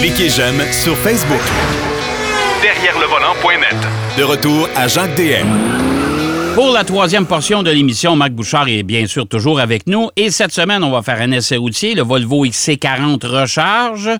Cliquez 0.00 0.28
j'aime 0.28 0.60
sur 0.72 0.96
Facebook. 0.98 1.40
Derrière 2.62 2.98
le 2.98 3.06
volant.net. 3.06 3.76
De 4.18 4.22
retour 4.22 4.68
à 4.76 4.88
Jacques 4.88 5.14
DM. 5.16 5.46
Pour 6.54 6.72
la 6.72 6.84
troisième 6.84 7.26
portion 7.26 7.62
de 7.62 7.70
l'émission, 7.70 8.14
Marc 8.16 8.32
Bouchard 8.32 8.68
est 8.68 8.82
bien 8.82 9.06
sûr 9.06 9.26
toujours 9.26 9.60
avec 9.60 9.86
nous. 9.86 10.10
Et 10.16 10.30
cette 10.30 10.52
semaine, 10.52 10.84
on 10.84 10.90
va 10.90 11.02
faire 11.02 11.20
un 11.20 11.32
essai 11.32 11.56
routier, 11.56 11.94
le 11.94 12.02
Volvo 12.02 12.46
XC40 12.46 13.26
Recharge, 13.26 14.10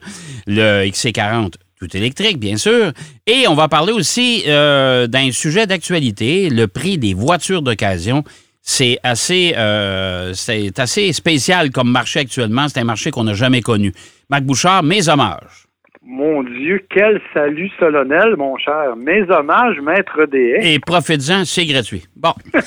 le 0.46 0.85
XC40 0.85 1.52
tout 1.79 1.96
électrique, 1.96 2.39
bien 2.39 2.57
sûr. 2.57 2.93
Et 3.27 3.46
on 3.48 3.55
va 3.55 3.68
parler 3.68 3.93
aussi 3.93 4.45
euh, 4.46 5.07
d'un 5.07 5.32
sujet 5.32 5.66
d'actualité, 5.66 6.48
le 6.48 6.66
prix 6.66 6.98
des 6.98 7.14
voitures 7.14 7.62
d'occasion. 7.62 8.25
C'est 8.67 8.99
assez, 9.03 9.53
euh, 9.59 10.33
c'est 10.33 10.79
assez 10.79 11.12
spécial 11.12 11.71
comme 11.71 11.91
marché 11.91 12.21
actuellement. 12.21 12.67
C'est 12.67 12.80
un 12.80 12.85
marché 12.85 13.11
qu'on 13.11 13.25
n'a 13.25 13.35
jamais 13.35 13.61
connu. 13.61 13.93
Marc 14.30 14.45
Bouchard, 14.45 14.83
mes 14.83 15.07
hommages. 15.07 15.67
Mon 16.03 16.43
Dieu, 16.43 16.83
quel 16.88 17.21
salut 17.35 17.71
solennel, 17.79 18.37
mon 18.38 18.57
cher. 18.57 18.97
Mes 18.97 19.21
hommages, 19.30 19.79
maître 19.83 20.24
des 20.33 20.57
Et 20.62 20.79
profites-en, 20.79 21.45
c'est 21.45 21.66
gratuit. 21.66 22.05
Bon. 22.16 22.33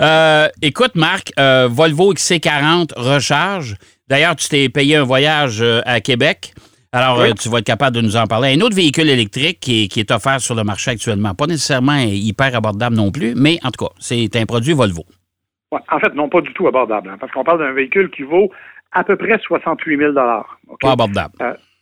Euh, 0.00 0.48
écoute, 0.62 0.94
Marc, 0.94 1.32
euh, 1.38 1.68
Volvo 1.70 2.12
XC40 2.14 2.92
recharge. 2.96 3.76
D'ailleurs, 4.08 4.34
tu 4.36 4.48
t'es 4.48 4.68
payé 4.68 4.96
un 4.96 5.04
voyage 5.04 5.62
à 5.84 6.00
Québec. 6.00 6.54
Alors, 6.92 7.22
tu 7.40 7.48
vas 7.48 7.58
être 7.58 7.66
capable 7.66 7.94
de 7.94 8.00
nous 8.00 8.16
en 8.16 8.26
parler. 8.26 8.56
Un 8.56 8.60
autre 8.62 8.74
véhicule 8.74 9.08
électrique 9.08 9.60
qui 9.60 9.88
est, 9.96 10.10
offert 10.10 10.40
sur 10.40 10.56
le 10.56 10.64
marché 10.64 10.90
actuellement. 10.90 11.34
Pas 11.34 11.46
nécessairement 11.46 11.98
hyper 11.98 12.56
abordable 12.56 12.96
non 12.96 13.12
plus, 13.12 13.34
mais 13.36 13.58
en 13.62 13.70
tout 13.70 13.86
cas, 13.86 13.92
c'est 14.00 14.34
un 14.34 14.44
produit 14.44 14.72
Volvo. 14.72 15.04
en 15.70 16.00
fait, 16.00 16.14
non, 16.14 16.28
pas 16.28 16.40
du 16.40 16.52
tout 16.52 16.66
abordable, 16.66 17.10
hein, 17.10 17.16
parce 17.20 17.30
qu'on 17.32 17.44
parle 17.44 17.60
d'un 17.60 17.72
véhicule 17.72 18.10
qui 18.10 18.22
vaut 18.22 18.50
à 18.90 19.04
peu 19.04 19.16
près 19.16 19.38
68 19.38 19.98
000 19.98 20.12
Pas 20.14 20.90
abordable. 20.90 21.34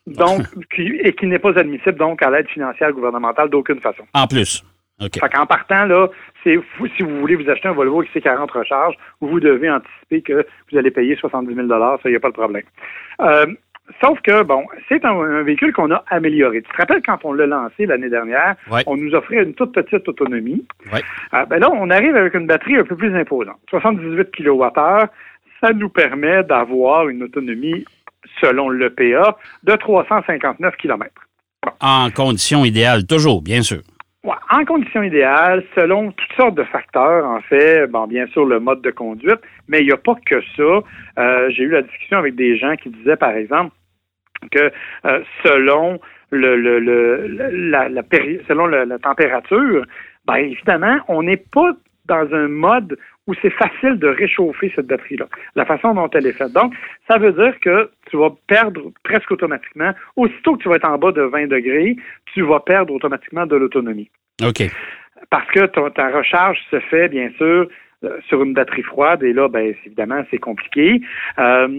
donc, 0.07 0.43
et 0.79 1.15
qui 1.15 1.27
n'est 1.27 1.39
pas 1.39 1.59
admissible 1.59 1.97
donc 1.97 2.23
à 2.23 2.31
l'aide 2.31 2.48
financière 2.48 2.93
gouvernementale 2.93 3.48
d'aucune 3.48 3.81
façon. 3.81 4.03
En 4.12 4.27
plus. 4.27 4.62
Fait 5.00 5.28
qu'en 5.33 5.47
partant, 5.47 5.84
là, 5.84 6.09
c'est 6.43 6.59
si 6.97 7.03
vous 7.03 7.20
voulez 7.20 7.37
vous 7.37 7.48
acheter 7.48 7.69
un 7.69 7.72
Volvo 7.72 8.03
XC40 8.03 8.50
recharge, 8.50 8.95
vous 9.20 9.39
devez 9.39 9.70
anticiper 9.70 10.22
que 10.22 10.45
vous 10.70 10.78
allez 10.78 10.91
payer 10.91 11.15
70 11.15 11.55
000 11.55 11.69
ça, 11.69 11.98
il 12.05 12.11
n'y 12.11 12.17
a 12.17 12.20
pas 12.20 12.31
de 12.31 12.34
problème. 12.34 12.65
Euh, 13.20 13.47
sauf 14.00 14.20
que, 14.20 14.42
bon, 14.42 14.64
c'est 14.89 15.05
un, 15.05 15.42
véhicule 15.42 15.72
qu'on 15.72 15.91
a 15.91 16.05
amélioré. 16.08 16.62
Tu 16.62 16.70
te 16.70 16.77
rappelles 16.77 17.03
quand 17.05 17.19
on 17.25 17.33
l'a 17.33 17.47
lancé 17.47 17.86
l'année 17.86 18.11
dernière, 18.11 18.56
on 18.86 18.97
nous 18.97 19.14
offrait 19.14 19.42
une 19.42 19.55
toute 19.55 19.72
petite 19.72 20.08
autonomie. 20.08 20.67
Ouais. 20.92 21.00
Euh, 21.34 21.44
ben 21.47 21.58
là, 21.58 21.70
on 21.72 21.91
arrive 21.91 22.16
avec 22.16 22.34
une 22.34 22.47
batterie 22.47 22.77
un 22.77 22.84
peu 22.84 22.97
plus 22.97 23.14
imposante. 23.14 23.59
78 23.70 24.31
kWh, 24.31 25.06
ça 25.61 25.72
nous 25.72 25.89
permet 25.89 26.42
d'avoir 26.44 27.09
une 27.09 27.22
autonomie 27.22 27.84
selon 28.41 28.70
l'EPA, 28.70 29.36
de 29.64 29.75
359 29.75 30.77
km. 30.77 31.11
En 31.81 32.11
conditions 32.11 32.64
idéales, 32.64 33.06
toujours, 33.06 33.42
bien 33.42 33.62
sûr. 33.62 33.81
en 34.25 34.64
conditions 34.64 35.03
idéales, 35.03 35.64
selon 35.75 36.12
toutes 36.12 36.36
sortes 36.36 36.55
de 36.55 36.64
facteurs, 36.64 37.25
en 37.25 37.41
fait, 37.41 37.86
bon, 37.86 38.06
bien 38.06 38.27
sûr, 38.28 38.44
le 38.44 38.61
mode 38.61 38.83
de 38.83 38.91
conduite, 38.91 39.41
mais 39.66 39.81
il 39.81 39.86
n'y 39.86 39.92
a 39.92 39.97
pas 39.97 40.14
que 40.27 40.41
ça. 40.56 40.83
Euh, 41.19 41.50
j'ai 41.50 41.64
eu 41.64 41.70
la 41.70 41.83
discussion 41.83 42.19
avec 42.19 42.34
des 42.34 42.56
gens 42.56 42.77
qui 42.77 42.91
disaient, 42.91 43.16
par 43.16 43.33
exemple, 43.33 43.72
que 44.50 44.70
euh, 45.05 45.20
selon 45.44 46.00
le, 46.31 46.56
la, 47.70 47.89
selon 48.47 48.67
la 48.67 48.98
température, 48.98 49.84
ben 50.27 50.36
évidemment, 50.36 50.98
on 51.08 51.22
n'est 51.22 51.39
pas 51.39 51.72
dans 52.06 52.34
un 52.34 52.48
mode 52.48 52.98
où 53.27 53.34
c'est 53.42 53.50
facile 53.50 53.98
de 53.98 54.09
réchauffer 54.09 54.72
cette 54.75 54.86
batterie-là, 54.86 55.27
la 55.55 55.66
façon 55.66 55.94
dont 55.94 56.09
elle 56.14 56.27
est 56.27 56.33
faite. 56.33 56.53
Donc, 56.53 56.75
ça 57.09 57.19
veut 57.19 57.33
dire 57.33 57.61
que 57.61 57.91
tu 58.11 58.16
vas 58.16 58.31
perdre 58.47 58.91
presque 59.05 59.31
automatiquement, 59.31 59.92
aussitôt 60.16 60.56
que 60.56 60.62
tu 60.62 60.69
vas 60.69 60.77
être 60.77 60.89
en 60.89 60.97
bas 60.98 61.12
de 61.12 61.22
20 61.22 61.47
degrés, 61.48 61.97
tu 62.33 62.42
vas 62.42 62.61
perdre 62.61 62.94
automatiquement 62.94 63.47
de 63.47 63.56
l'autonomie. 63.56 64.11
OK. 64.42 64.62
Parce 65.31 65.47
que 65.50 65.66
ta, 65.66 66.09
recharge 66.09 66.59
se 66.70 66.81
fait, 66.81 67.09
bien 67.09 67.31
sûr, 67.37 67.69
euh, 68.05 68.19
sur 68.28 68.43
une 68.43 68.55
batterie 68.55 68.82
froide, 68.82 69.22
et 69.22 69.34
là, 69.34 69.49
ben, 69.49 69.75
évidemment, 69.84 70.25
c'est 70.31 70.38
compliqué. 70.38 71.03
Euh, 71.38 71.76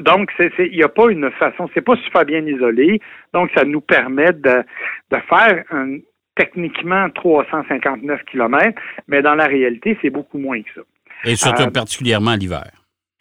donc, 0.00 0.30
il 0.38 0.72
n'y 0.72 0.82
a 0.82 0.88
pas 0.88 1.10
une 1.10 1.30
façon, 1.32 1.68
c'est 1.74 1.82
pas 1.82 1.96
super 1.96 2.24
bien 2.24 2.44
isolé. 2.46 3.00
Donc, 3.34 3.50
ça 3.54 3.64
nous 3.64 3.80
permet 3.80 4.32
de, 4.32 4.64
de 5.10 5.16
faire 5.28 5.64
un, 5.70 5.98
techniquement 6.34 7.10
359 7.10 8.22
km, 8.24 8.80
mais 9.08 9.22
dans 9.22 9.34
la 9.34 9.46
réalité, 9.46 9.98
c'est 10.00 10.10
beaucoup 10.10 10.38
moins 10.38 10.62
que 10.62 10.70
ça. 10.74 10.80
Et 11.24 11.36
surtout 11.36 11.62
euh, 11.62 11.70
particulièrement 11.70 12.34
l'hiver. 12.34 12.70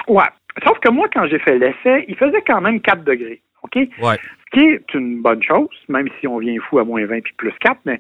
Ouais. 0.08 0.30
Sauf 0.66 0.80
que 0.80 0.90
moi, 0.90 1.08
quand 1.14 1.28
j'ai 1.28 1.40
fait 1.40 1.58
l'essai, 1.58 2.06
il 2.08 2.16
faisait 2.16 2.42
quand 2.46 2.62
même 2.62 2.82
4 2.82 3.04
degrés. 3.04 3.42
OK? 3.64 3.76
Ouais. 4.02 4.18
Ce 4.54 4.60
qui 4.60 4.66
est 4.66 4.94
une 4.94 5.22
bonne 5.22 5.42
chose, 5.42 5.70
même 5.88 6.08
si 6.20 6.28
on 6.28 6.40
vient 6.40 6.56
fou 6.70 6.80
à 6.80 6.84
moins 6.84 7.06
20 7.06 7.22
puis 7.22 7.34
plus 7.38 7.54
4, 7.62 7.80
mais. 7.86 8.00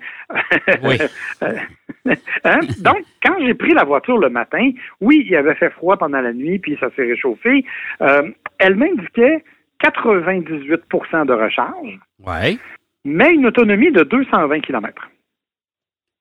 oui. 0.83 0.97
hein? 2.43 2.59
Donc, 2.79 2.99
quand 3.23 3.35
j'ai 3.45 3.53
pris 3.53 3.73
la 3.73 3.83
voiture 3.83 4.17
le 4.17 4.29
matin, 4.29 4.71
oui, 4.99 5.25
il 5.29 5.35
avait 5.35 5.55
fait 5.55 5.69
froid 5.71 5.97
pendant 5.97 6.21
la 6.21 6.33
nuit, 6.33 6.59
puis 6.59 6.77
ça 6.79 6.89
s'est 6.95 7.03
réchauffé. 7.03 7.63
Euh, 8.01 8.29
elle 8.57 8.75
m'indiquait 8.75 9.43
98% 9.83 11.25
de 11.25 11.33
recharge. 11.33 11.99
Ouais 12.25 12.57
mais 13.05 13.33
une 13.33 13.45
autonomie 13.45 13.91
de 13.91 14.03
220 14.03 14.61
km. 14.61 15.09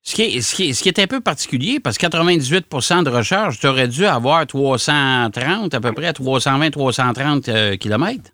Ce 0.02 0.14
qui, 0.14 0.22
est, 0.22 0.40
ce, 0.40 0.54
qui 0.54 0.72
ce 0.72 0.82
qui 0.82 0.88
est 0.88 0.98
un 0.98 1.06
peu 1.06 1.20
particulier, 1.20 1.78
parce 1.78 1.98
que 1.98 2.06
98% 2.06 3.04
de 3.04 3.10
recharge, 3.10 3.60
tu 3.60 3.66
aurais 3.66 3.86
dû 3.86 4.06
avoir 4.06 4.46
330, 4.46 5.74
à 5.74 5.80
peu 5.80 5.92
près 5.92 6.12
320-330 6.12 7.76
km. 7.76 8.30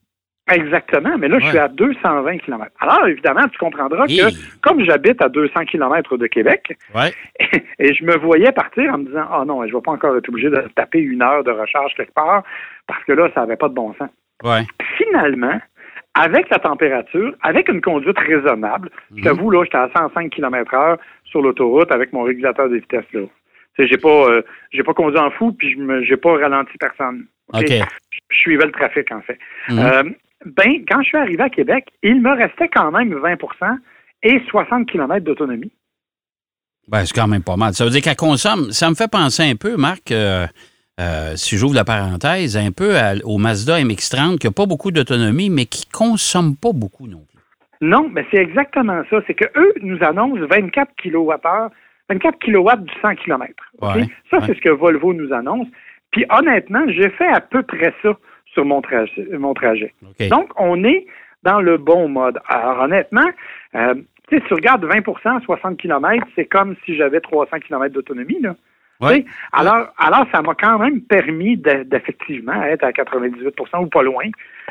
Exactement, 0.48 1.18
mais 1.18 1.26
là, 1.26 1.40
je 1.40 1.46
suis 1.46 1.58
à 1.58 1.66
220 1.66 2.38
km. 2.38 2.70
Alors, 2.78 3.06
évidemment, 3.08 3.48
tu 3.48 3.58
comprendras 3.58 4.06
que 4.06 4.60
comme 4.60 4.84
j'habite 4.84 5.20
à 5.20 5.28
200 5.28 5.64
km 5.64 6.16
de 6.16 6.26
Québec, 6.28 6.76
et, 7.78 7.94
je 7.94 8.04
me 8.04 8.16
voyais 8.16 8.52
partir 8.52 8.94
en 8.94 8.98
me 8.98 9.06
disant, 9.06 9.26
ah 9.28 9.38
oh 9.40 9.44
non, 9.44 9.62
je 9.62 9.72
ne 9.72 9.74
vais 9.74 9.82
pas 9.82 9.90
encore 9.90 10.16
être 10.16 10.28
obligé 10.28 10.48
de 10.48 10.62
taper 10.76 11.00
une 11.00 11.22
heure 11.22 11.42
de 11.42 11.50
recharge 11.50 11.94
quelque 11.96 12.14
part, 12.14 12.44
parce 12.86 13.02
que 13.04 13.12
là, 13.12 13.28
ça 13.34 13.40
n'avait 13.40 13.56
pas 13.56 13.68
de 13.68 13.74
bon 13.74 13.92
sens. 13.94 14.10
Finalement, 14.96 15.60
avec 16.14 16.48
la 16.48 16.58
température, 16.58 17.34
avec 17.42 17.68
une 17.68 17.80
conduite 17.80 18.18
raisonnable. 18.18 18.90
Je 19.16 19.22
t'avoue, 19.22 19.50
là, 19.50 19.64
j'étais 19.64 19.78
à 19.78 19.90
105 19.94 20.30
km 20.30 20.74
heure 20.74 20.98
sur 21.24 21.42
l'autoroute 21.42 21.90
avec 21.90 22.12
mon 22.12 22.22
régulateur 22.22 22.68
de 22.68 22.76
vitesse, 22.76 23.04
là. 23.12 23.22
J'ai 23.78 23.98
pas, 23.98 24.28
euh, 24.30 24.42
j'ai 24.72 24.82
pas 24.82 24.94
conduit 24.94 25.18
en 25.18 25.30
fou, 25.30 25.52
puis 25.52 25.72
je 25.72 26.04
j'ai 26.04 26.16
pas 26.16 26.38
ralenti 26.38 26.72
personne. 26.78 27.26
OK. 27.52 27.66
Je 27.68 28.36
suivais 28.38 28.64
le 28.64 28.72
trafic, 28.72 29.12
en 29.12 29.20
fait. 29.20 29.38
Mhm. 29.68 29.78
Euh, 29.78 30.02
ben, 30.46 30.84
quand 30.88 31.02
je 31.02 31.08
suis 31.08 31.18
arrivé 31.18 31.42
à 31.42 31.50
Québec, 31.50 31.86
il 32.02 32.22
me 32.22 32.30
restait 32.30 32.68
quand 32.68 32.90
même 32.92 33.12
20% 33.12 33.78
et 34.22 34.40
60 34.48 34.88
km 34.88 35.24
d'autonomie. 35.24 35.72
Ben, 36.88 37.04
c'est 37.04 37.14
quand 37.14 37.26
même 37.26 37.42
pas 37.42 37.56
mal. 37.56 37.74
Ça 37.74 37.84
veut 37.84 37.90
dire 37.90 38.00
qu'elle 38.00 38.16
consomme. 38.16 38.70
Ça 38.70 38.88
me 38.88 38.94
fait 38.94 39.10
penser 39.10 39.42
un 39.42 39.56
peu, 39.56 39.76
Marc, 39.76 40.12
euh, 40.12 40.46
euh, 41.00 41.32
si 41.34 41.56
j'ouvre 41.56 41.74
la 41.74 41.84
parenthèse, 41.84 42.56
un 42.56 42.70
peu 42.70 42.94
au 43.24 43.38
Mazda 43.38 43.80
MX-30 43.80 44.38
qui 44.38 44.46
n'a 44.46 44.52
pas 44.52 44.66
beaucoup 44.66 44.92
d'autonomie, 44.92 45.50
mais 45.50 45.66
qui 45.66 45.86
ne 45.88 45.92
consomme 45.92 46.54
pas 46.56 46.72
beaucoup 46.72 47.08
non 47.08 47.24
plus. 47.28 47.40
Non, 47.80 48.08
mais 48.10 48.24
c'est 48.30 48.38
exactement 48.38 49.02
ça. 49.10 49.18
C'est 49.26 49.34
qu'eux 49.34 49.74
nous 49.82 49.98
annoncent 50.02 50.46
24 50.46 50.92
kWh, 51.02 51.70
24 52.08 52.38
kW 52.38 52.84
du 52.84 52.92
100 53.02 53.16
km. 53.16 53.52
ça, 54.30 54.38
c'est 54.46 54.54
ce 54.54 54.60
que 54.60 54.70
Volvo 54.70 55.12
nous 55.12 55.32
annonce. 55.32 55.66
Puis 56.12 56.24
honnêtement, 56.30 56.84
j'ai 56.88 57.10
fait 57.10 57.28
à 57.28 57.40
peu 57.40 57.62
près 57.62 57.92
ça 58.02 58.16
sur 58.56 58.64
mon, 58.64 58.80
trajet. 58.80 59.94
Donc, 60.30 60.50
on 60.56 60.82
est 60.82 61.06
dans 61.42 61.60
le 61.60 61.76
bon 61.76 62.08
mode. 62.08 62.38
Alors, 62.48 62.80
honnêtement, 62.80 63.28
euh, 63.74 63.94
si 64.30 64.40
tu 64.48 64.54
regardes 64.54 64.84
20% 64.84 65.42
60 65.42 65.76
km, 65.76 66.26
c'est 66.34 66.46
comme 66.46 66.74
si 66.84 66.96
j'avais 66.96 67.20
300 67.20 67.58
km 67.60 67.94
d'autonomie. 67.94 68.40
Là. 68.40 68.56
Alors, 69.52 69.88
alors, 69.98 70.24
ça 70.32 70.40
m'a 70.40 70.54
quand 70.54 70.78
même 70.78 71.02
permis 71.02 71.58
d'effectivement 71.58 72.62
être 72.62 72.82
à 72.82 72.92
98% 72.92 73.84
ou 73.84 73.86
pas 73.88 74.02
loin 74.02 74.24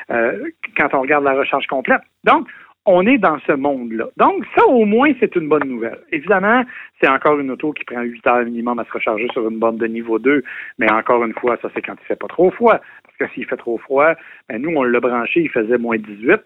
euh, 0.10 0.50
quand 0.76 0.94
on 0.94 1.02
regarde 1.02 1.24
la 1.24 1.34
recharge 1.34 1.68
complète. 1.68 2.02
Donc, 2.24 2.48
on 2.86 3.06
est 3.06 3.18
dans 3.18 3.38
ce 3.48 3.54
monde-là. 3.54 4.06
Donc, 4.18 4.44
ça, 4.56 4.66
au 4.68 4.86
moins, 4.86 5.12
c'est 5.20 5.36
une 5.36 5.50
bonne 5.50 5.68
nouvelle. 5.68 6.00
Évidemment, 6.12 6.64
c'est 7.02 7.08
encore 7.08 7.40
une 7.40 7.52
auto 7.52 7.74
qui 7.74 7.84
prend 7.84 8.02
8 8.02 8.28
heures 8.28 8.46
minimum 8.46 8.80
à 8.80 8.86
se 8.86 8.92
recharger 8.92 9.28
sur 9.34 9.48
une 9.48 9.58
borne 9.58 9.78
de 9.78 9.88
niveau 9.88 10.20
2, 10.20 10.44
mais 10.78 10.92
encore 10.92 11.24
une 11.24 11.34
fois, 11.34 11.58
ça, 11.62 11.70
c'est 11.74 11.82
quand 11.82 11.96
il 12.02 12.06
fait 12.06 12.16
pas 12.16 12.28
trop 12.28 12.52
froid. 12.52 12.80
Parce 13.04 13.18
que 13.18 13.36
s'il 13.36 13.46
fait 13.46 13.58
trop 13.58 13.78
froid, 13.78 14.14
ben, 14.50 14.62
nous, 14.62 14.72
on 14.76 14.84
l'a 14.84 15.00
branché, 15.00 15.42
il 15.42 15.50
faisait 15.50 15.78
moins 15.78 15.98
18. 15.98 16.42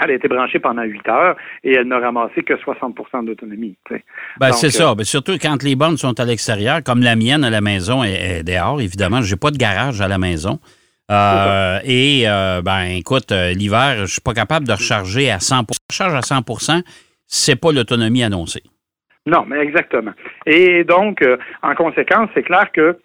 Elle 0.00 0.10
a 0.10 0.14
été 0.14 0.26
branchée 0.26 0.58
pendant 0.58 0.82
8 0.82 1.08
heures 1.08 1.36
et 1.62 1.72
elle 1.74 1.86
n'a 1.86 2.00
ramassé 2.00 2.42
que 2.42 2.54
60% 2.54 3.24
d'autonomie. 3.24 3.76
Ben, 4.40 4.52
c'est 4.52 4.70
ça. 4.70 4.90
Euh, 4.90 4.94
ben, 4.94 5.04
surtout 5.04 5.38
quand 5.40 5.62
les 5.62 5.76
bornes 5.76 5.96
sont 5.96 6.18
à 6.18 6.24
l'extérieur, 6.24 6.82
comme 6.82 7.00
la 7.00 7.14
mienne 7.14 7.44
à 7.44 7.50
la 7.50 7.60
maison 7.60 8.02
est, 8.02 8.42
dehors, 8.42 8.80
évidemment. 8.80 9.22
Je 9.22 9.32
n'ai 9.32 9.38
pas 9.38 9.52
de 9.52 9.56
garage 9.56 10.00
à 10.00 10.08
la 10.08 10.18
maison. 10.18 10.58
Euh, 11.10 11.78
et, 11.84 12.24
euh, 12.26 12.62
ben, 12.62 12.84
écoute, 12.96 13.30
l'hiver, 13.30 13.96
je 13.96 14.02
ne 14.02 14.06
suis 14.06 14.20
pas 14.20 14.34
capable 14.34 14.66
de 14.66 14.72
recharger 14.72 15.30
à 15.30 15.38
100 15.38 15.64
Recharge 15.90 16.14
à 16.14 16.20
100% 16.20 16.82
c'est 17.26 17.56
pas 17.56 17.72
l'autonomie 17.72 18.22
annoncée. 18.22 18.62
Non, 19.26 19.44
mais 19.46 19.58
exactement. 19.58 20.12
Et 20.46 20.84
donc, 20.84 21.24
en 21.62 21.74
conséquence, 21.74 22.28
c'est 22.34 22.42
clair 22.42 22.70
que 22.72 22.98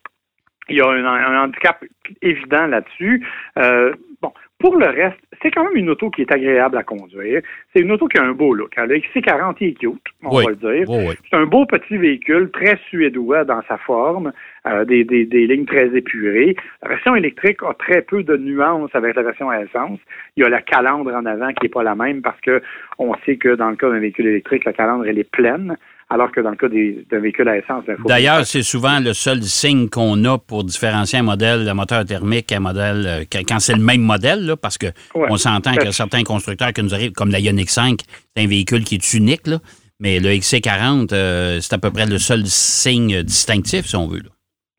il 0.67 0.77
y 0.77 0.81
a 0.81 0.87
un, 0.87 1.45
handicap 1.45 1.83
évident 2.21 2.67
là-dessus. 2.67 3.25
bon, 3.55 4.33
Pour 4.59 4.75
le 4.75 4.87
reste, 4.87 5.17
c'est 5.41 5.51
quand 5.51 5.63
même 5.63 5.77
une 5.77 5.89
auto 5.89 6.09
qui 6.09 6.21
est 6.21 6.31
agréable 6.33 6.77
à 6.77 6.83
conduire. 6.83 7.41
C'est 7.73 7.81
une 7.81 7.91
auto 7.93 8.07
qui 8.09 8.17
a 8.17 8.23
un 8.25 8.33
beau 8.33 8.53
look. 8.53 8.75
Le 8.75 8.97
XC40 8.97 9.55
est 9.61 9.79
cute, 9.79 9.93
on 10.21 10.35
Oui. 10.35 10.43
va 10.43 10.49
le 10.49 10.55
dire. 10.57 10.89
Oui. 10.89 11.13
C'est 11.29 11.37
un 11.37 11.45
beau 11.45 11.65
petit 11.65 11.95
véhicule, 11.97 12.51
très 12.51 12.77
suédois 12.89 13.45
dans 13.45 13.61
sa 13.69 13.77
forme, 13.77 14.33
euh, 14.67 14.83
des, 14.83 15.05
des, 15.05 15.25
des 15.25 15.47
lignes 15.47 15.65
très 15.65 15.95
épurées. 15.95 16.57
La 16.83 16.89
version 16.89 17.15
électrique 17.15 17.63
a 17.63 17.73
très 17.73 18.01
peu 18.01 18.21
de 18.23 18.35
nuances 18.35 18.93
avec 18.93 19.15
la 19.15 19.23
version 19.23 19.49
à 19.49 19.61
essence. 19.61 19.99
Il 20.35 20.43
y 20.43 20.45
a 20.45 20.49
la 20.49 20.61
calandre 20.61 21.13
en 21.15 21.25
avant 21.25 21.53
qui 21.53 21.63
n'est 21.63 21.69
pas 21.69 21.83
la 21.83 21.95
même 21.95 22.21
parce 22.21 22.39
que 22.41 22.61
on 22.97 23.15
sait 23.25 23.37
que 23.37 23.55
dans 23.55 23.69
le 23.69 23.77
cas 23.77 23.89
d'un 23.89 23.99
véhicule 23.99 24.27
électrique, 24.27 24.65
la 24.65 24.73
calandre, 24.73 25.05
elle 25.07 25.19
est 25.19 25.31
pleine, 25.31 25.77
alors 26.09 26.31
que 26.31 26.41
dans 26.41 26.49
le 26.51 26.55
cas 26.55 26.67
d'un 26.67 27.19
véhicule 27.19 27.47
à 27.49 27.57
essence, 27.57 27.83
faut- 27.85 28.07
D'ailleurs, 28.07 28.45
c'est 28.45 28.63
souvent 28.63 28.99
le 28.99 29.13
seul 29.13 29.41
signe 29.43 29.89
qu'on 29.89 30.23
a 30.25 30.37
pour 30.37 30.63
différencier 30.63 31.19
un 31.19 31.23
modèle 31.23 31.65
de 31.65 31.71
moteur 31.71 32.03
thermique 32.05 32.51
un 32.51 32.59
modèle, 32.59 33.05
euh, 33.07 33.23
quand 33.47 33.59
c'est 33.59 33.75
le 33.75 33.83
même 33.83 34.01
modèle, 34.01 34.45
là, 34.45 34.55
parce 34.57 34.77
que 34.77 34.87
Ouais. 35.15 35.27
on 35.29 35.37
s'entend 35.37 35.73
Ben, 35.75 35.85
que 35.85 35.91
certains 35.91 36.23
constructeurs 36.23 36.73
qui 36.73 36.81
nous 36.83 36.93
arrivent, 36.93 37.11
comme 37.11 37.29
la 37.31 37.39
Ioniq 37.39 37.69
5, 37.69 37.99
c'est 38.35 38.43
un 38.43 38.47
véhicule 38.47 38.83
qui 38.83 38.95
est 38.95 39.13
unique, 39.13 39.45
là, 39.47 39.57
mais 39.99 40.19
le 40.19 40.29
XC40, 40.29 41.13
euh, 41.13 41.59
c'est 41.61 41.73
à 41.73 41.77
peu 41.77 41.91
près 41.91 42.05
le 42.07 42.17
seul 42.17 42.41
signe 42.45 43.21
distinctif, 43.23 43.85
si 43.85 43.95
on 43.95 44.07
veut. 44.07 44.19
là. 44.19 44.29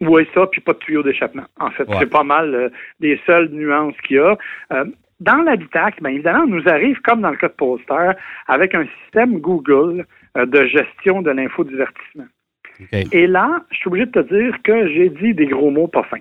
Oui, 0.02 0.26
ça, 0.34 0.46
puis 0.50 0.62
pas 0.62 0.72
de 0.72 0.78
tuyau 0.78 1.02
d'échappement. 1.02 1.44
En 1.60 1.70
fait, 1.70 1.86
Ouais. 1.86 1.96
c'est 2.00 2.06
pas 2.10 2.24
mal 2.24 2.54
euh, 2.54 2.68
les 3.00 3.20
seules 3.26 3.50
nuances 3.52 3.94
qu'il 4.08 4.16
y 4.16 4.18
a. 4.18 4.36
Euh, 4.72 4.84
dans 5.20 5.42
l'habitacle, 5.42 5.98
bien 6.02 6.12
évidemment, 6.12 6.44
on 6.44 6.56
nous 6.56 6.66
arrive, 6.66 6.98
comme 7.02 7.20
dans 7.20 7.28
le 7.30 7.36
cas 7.36 7.48
de 7.48 7.52
Polestar, 7.52 8.14
avec 8.48 8.74
un 8.74 8.86
système 9.04 9.38
Google 9.40 10.06
de 10.36 10.66
gestion 10.66 11.22
de 11.22 11.30
l'infodivertissement. 11.30 12.26
OK. 12.80 13.12
Et 13.12 13.26
là, 13.26 13.62
je 13.70 13.76
suis 13.76 13.88
obligé 13.88 14.06
de 14.06 14.22
te 14.22 14.34
dire 14.34 14.56
que 14.62 14.88
j'ai 14.88 15.10
dit 15.10 15.34
des 15.34 15.46
gros 15.46 15.70
mots 15.70 15.88
pas 15.88 16.02
fins. 16.04 16.18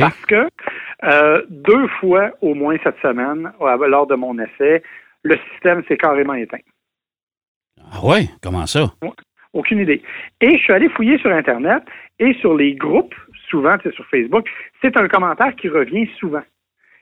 Parce 0.00 0.26
que 0.26 0.48
euh, 1.04 1.42
deux 1.50 1.88
fois 2.00 2.30
au 2.40 2.54
moins 2.54 2.76
cette 2.82 2.98
semaine, 3.00 3.52
euh, 3.60 3.88
lors 3.88 4.06
de 4.06 4.14
mon 4.14 4.38
essai, 4.38 4.82
le 5.22 5.36
système 5.50 5.82
s'est 5.84 5.96
carrément 5.96 6.34
éteint. 6.34 6.58
Ah 7.92 8.04
ouais? 8.04 8.28
Comment 8.42 8.66
ça? 8.66 8.92
Aucune 9.52 9.80
idée. 9.80 10.02
Et 10.40 10.56
je 10.56 10.62
suis 10.62 10.72
allé 10.72 10.88
fouiller 10.88 11.18
sur 11.18 11.30
Internet 11.30 11.82
et 12.18 12.32
sur 12.34 12.56
les 12.56 12.74
groupes, 12.74 13.14
souvent 13.50 13.76
c'est 13.82 13.92
sur 13.92 14.06
Facebook, 14.06 14.48
c'est 14.80 14.96
un 14.96 15.08
commentaire 15.08 15.54
qui 15.56 15.68
revient 15.68 16.08
souvent. 16.18 16.42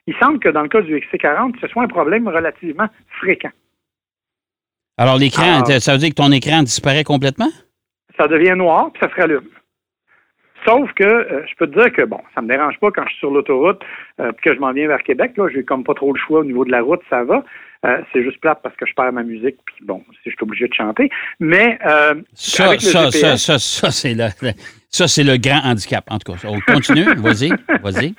Il 0.06 0.16
semble 0.16 0.40
que 0.40 0.48
dans 0.48 0.62
le 0.62 0.68
cas 0.68 0.80
du 0.80 0.96
XC40, 0.96 1.60
ce 1.60 1.68
soit 1.68 1.84
un 1.84 1.88
problème 1.88 2.26
relativement 2.26 2.88
fréquent. 3.20 3.52
Alors, 5.00 5.16
l'écran, 5.16 5.62
Ah. 5.66 5.80
ça 5.80 5.92
veut 5.92 5.98
dire 5.98 6.10
que 6.10 6.14
ton 6.14 6.30
écran 6.30 6.62
disparaît 6.62 7.04
complètement? 7.04 7.48
Ça 8.18 8.28
devient 8.28 8.54
noir, 8.56 8.90
puis 8.92 9.00
ça 9.02 9.08
se 9.08 9.18
rallume. 9.20 9.48
Sauf 10.66 10.92
que 10.92 11.04
euh, 11.04 11.46
je 11.48 11.54
peux 11.56 11.66
te 11.66 11.74
dire 11.78 11.90
que 11.90 12.02
bon, 12.02 12.20
ça 12.34 12.42
me 12.42 12.48
dérange 12.48 12.78
pas 12.80 12.90
quand 12.90 13.04
je 13.04 13.10
suis 13.12 13.18
sur 13.20 13.30
l'autoroute, 13.30 13.80
euh, 14.20 14.30
puis 14.32 14.50
que 14.50 14.54
je 14.54 14.60
m'en 14.60 14.72
viens 14.74 14.88
vers 14.88 15.02
Québec. 15.02 15.32
Là, 15.38 15.48
j'ai 15.54 15.64
comme 15.64 15.84
pas 15.84 15.94
trop 15.94 16.12
le 16.12 16.20
choix 16.20 16.40
au 16.40 16.44
niveau 16.44 16.66
de 16.66 16.70
la 16.70 16.82
route, 16.82 17.00
ça 17.08 17.24
va. 17.24 17.42
Euh, 17.86 17.96
c'est 18.12 18.22
juste 18.22 18.38
plate 18.42 18.58
parce 18.62 18.76
que 18.76 18.84
je 18.84 18.92
perds 18.92 19.10
ma 19.14 19.22
musique, 19.22 19.56
puis 19.64 19.76
bon, 19.86 20.04
si 20.22 20.28
je 20.28 20.30
suis 20.32 20.42
obligé 20.42 20.68
de 20.68 20.74
chanter. 20.74 21.08
Mais 21.38 21.78
euh, 21.86 22.14
Ça, 22.34 22.66
avec 22.66 22.82
ça, 22.82 23.10
ça, 23.10 23.10
GPS, 23.10 23.42
ça, 23.42 23.58
ça, 23.58 23.90
c'est 23.90 24.12
le, 24.12 24.26
le- 24.42 24.52
ça, 24.90 25.08
c'est 25.08 25.24
le 25.24 25.38
grand 25.38 25.62
handicap. 25.64 26.04
En 26.10 26.18
tout 26.18 26.30
cas, 26.30 26.38
on 26.46 26.60
continue. 26.60 27.04
Vas-y, 27.16 27.48
vas-y. 27.82 28.14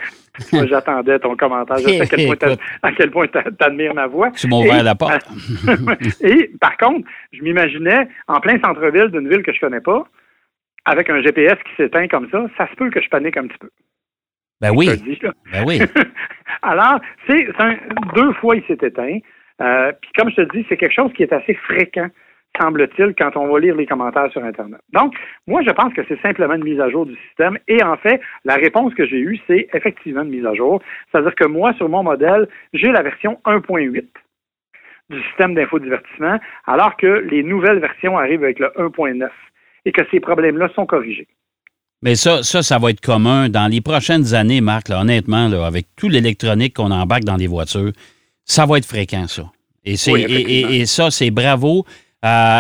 Moi, 0.54 0.66
j'attendais 0.68 1.19
ton 1.19 1.36
commentaire. 1.36 1.78
Je 1.80 1.83
sais 1.88 2.01
à 2.01 2.06
quel 2.06 2.25
point 2.28 2.36
t'a- 2.36 2.48
Écoute. 2.54 2.60
à 2.83 2.92
quel 2.94 3.12
point 3.12 3.28
t'a- 3.28 3.51
t'admires 3.51 3.94
ma 3.94 4.07
voix. 4.07 4.31
Tu 4.31 4.48
m'as 4.48 4.57
ouvert 4.57 4.83
la 4.83 4.95
porte. 4.95 5.28
Et 6.22 6.51
par 6.60 6.78
contre, 6.78 7.07
je 7.31 7.42
m'imaginais 7.44 8.07
en 8.28 8.39
plein 8.39 8.60
centre-ville 8.60 9.07
d'une 9.12 9.30
ville 9.30 9.44
que 9.44 9.54
je 9.54 9.60
connais 9.60 9.81
pas, 9.81 10.04
avec 10.86 11.10
un 11.10 11.22
GPS 11.22 11.56
qui 11.66 11.75
s'éteint 11.78 12.07
comme 12.07 12.30
ça, 12.31 12.45
ça 12.57 12.68
se 12.69 12.75
peut 12.75 12.89
que 12.89 13.01
je 13.01 13.10
panique 13.10 13.38
un 13.38 13.48
petit 13.48 13.57
peu. 13.60 13.69
Ben 14.62 14.72
oui, 14.75 14.89
dis, 14.98 15.19
ben 15.51 15.63
oui. 15.66 15.80
Alors, 16.62 17.00
c'est 17.28 17.48
deux 18.16 18.31
fois 18.33 18.56
il 18.56 18.63
s'est 18.66 18.78
éteint. 18.86 19.18
Euh, 19.62 19.92
Puis 20.01 20.12
comme 20.18 20.30
je 20.31 20.36
te 20.38 20.56
dis, 20.57 20.66
c'est 20.69 20.78
quelque 20.78 20.94
chose 20.94 21.12
qui 21.13 21.24
est 21.24 21.33
assez 21.33 21.54
fréquent, 21.56 22.07
semble-t-il, 22.61 23.13
quand 23.17 23.35
on 23.35 23.51
va 23.51 23.59
lire 23.59 23.75
les 23.75 23.85
commentaires 23.87 24.31
sur 24.31 24.43
Internet. 24.43 24.79
Donc, 24.93 25.13
moi, 25.47 25.61
je 25.65 25.71
pense 25.71 25.93
que 25.93 26.01
c'est 26.07 26.21
simplement 26.21 26.53
une 26.53 26.63
mise 26.63 26.79
à 26.79 26.89
jour 26.89 27.05
du 27.05 27.15
système. 27.27 27.57
Et 27.67 27.81
en 27.83 27.97
fait, 27.97 28.21
la 28.45 28.55
réponse 28.55 28.93
que 28.93 29.05
j'ai 29.05 29.17
eue, 29.19 29.39
c'est 29.47 29.67
effectivement 29.73 30.21
une 30.23 30.29
mise 30.29 30.45
à 30.45 30.53
jour. 30.53 30.81
C'est-à-dire 31.11 31.35
que 31.35 31.45
moi, 31.45 31.73
sur 31.73 31.89
mon 31.89 32.03
modèle, 32.03 32.47
j'ai 32.73 32.91
la 32.91 33.01
version 33.01 33.39
1.8 33.45 34.05
du 35.09 35.21
système 35.23 35.55
d'infodivertissement, 35.55 36.37
alors 36.65 36.95
que 36.95 37.27
les 37.29 37.43
nouvelles 37.43 37.79
versions 37.79 38.17
arrivent 38.17 38.43
avec 38.43 38.59
le 38.59 38.67
1.9 38.77 39.27
et 39.85 39.91
que 39.91 40.01
ces 40.11 40.19
problèmes-là 40.21 40.69
sont 40.75 40.85
corrigés. 40.85 41.27
Mais 42.03 42.15
ça, 42.15 42.43
ça, 42.43 42.63
ça 42.63 42.79
va 42.79 42.89
être 42.91 43.01
commun 43.01 43.49
dans 43.49 43.69
les 43.69 43.81
prochaines 43.81 44.33
années, 44.33 44.61
Marc, 44.61 44.87
là, 44.89 45.01
honnêtement, 45.01 45.47
là, 45.49 45.65
avec 45.65 45.87
tout 45.97 46.07
l'électronique 46.09 46.75
qu'on 46.77 46.91
embarque 46.91 47.23
dans 47.25 47.35
les 47.35 47.47
voitures, 47.47 47.91
ça 48.45 48.65
va 48.65 48.77
être 48.77 48.85
fréquent, 48.85 49.27
ça. 49.27 49.43
Et, 49.83 49.97
c'est, 49.97 50.11
Oui, 50.13 50.21
et, 50.21 50.23
effectivement. 50.31 50.69
et- 50.71 50.79
et 50.81 50.85
ça, 50.85 51.11
c'est 51.11 51.29
bravo 51.31 51.83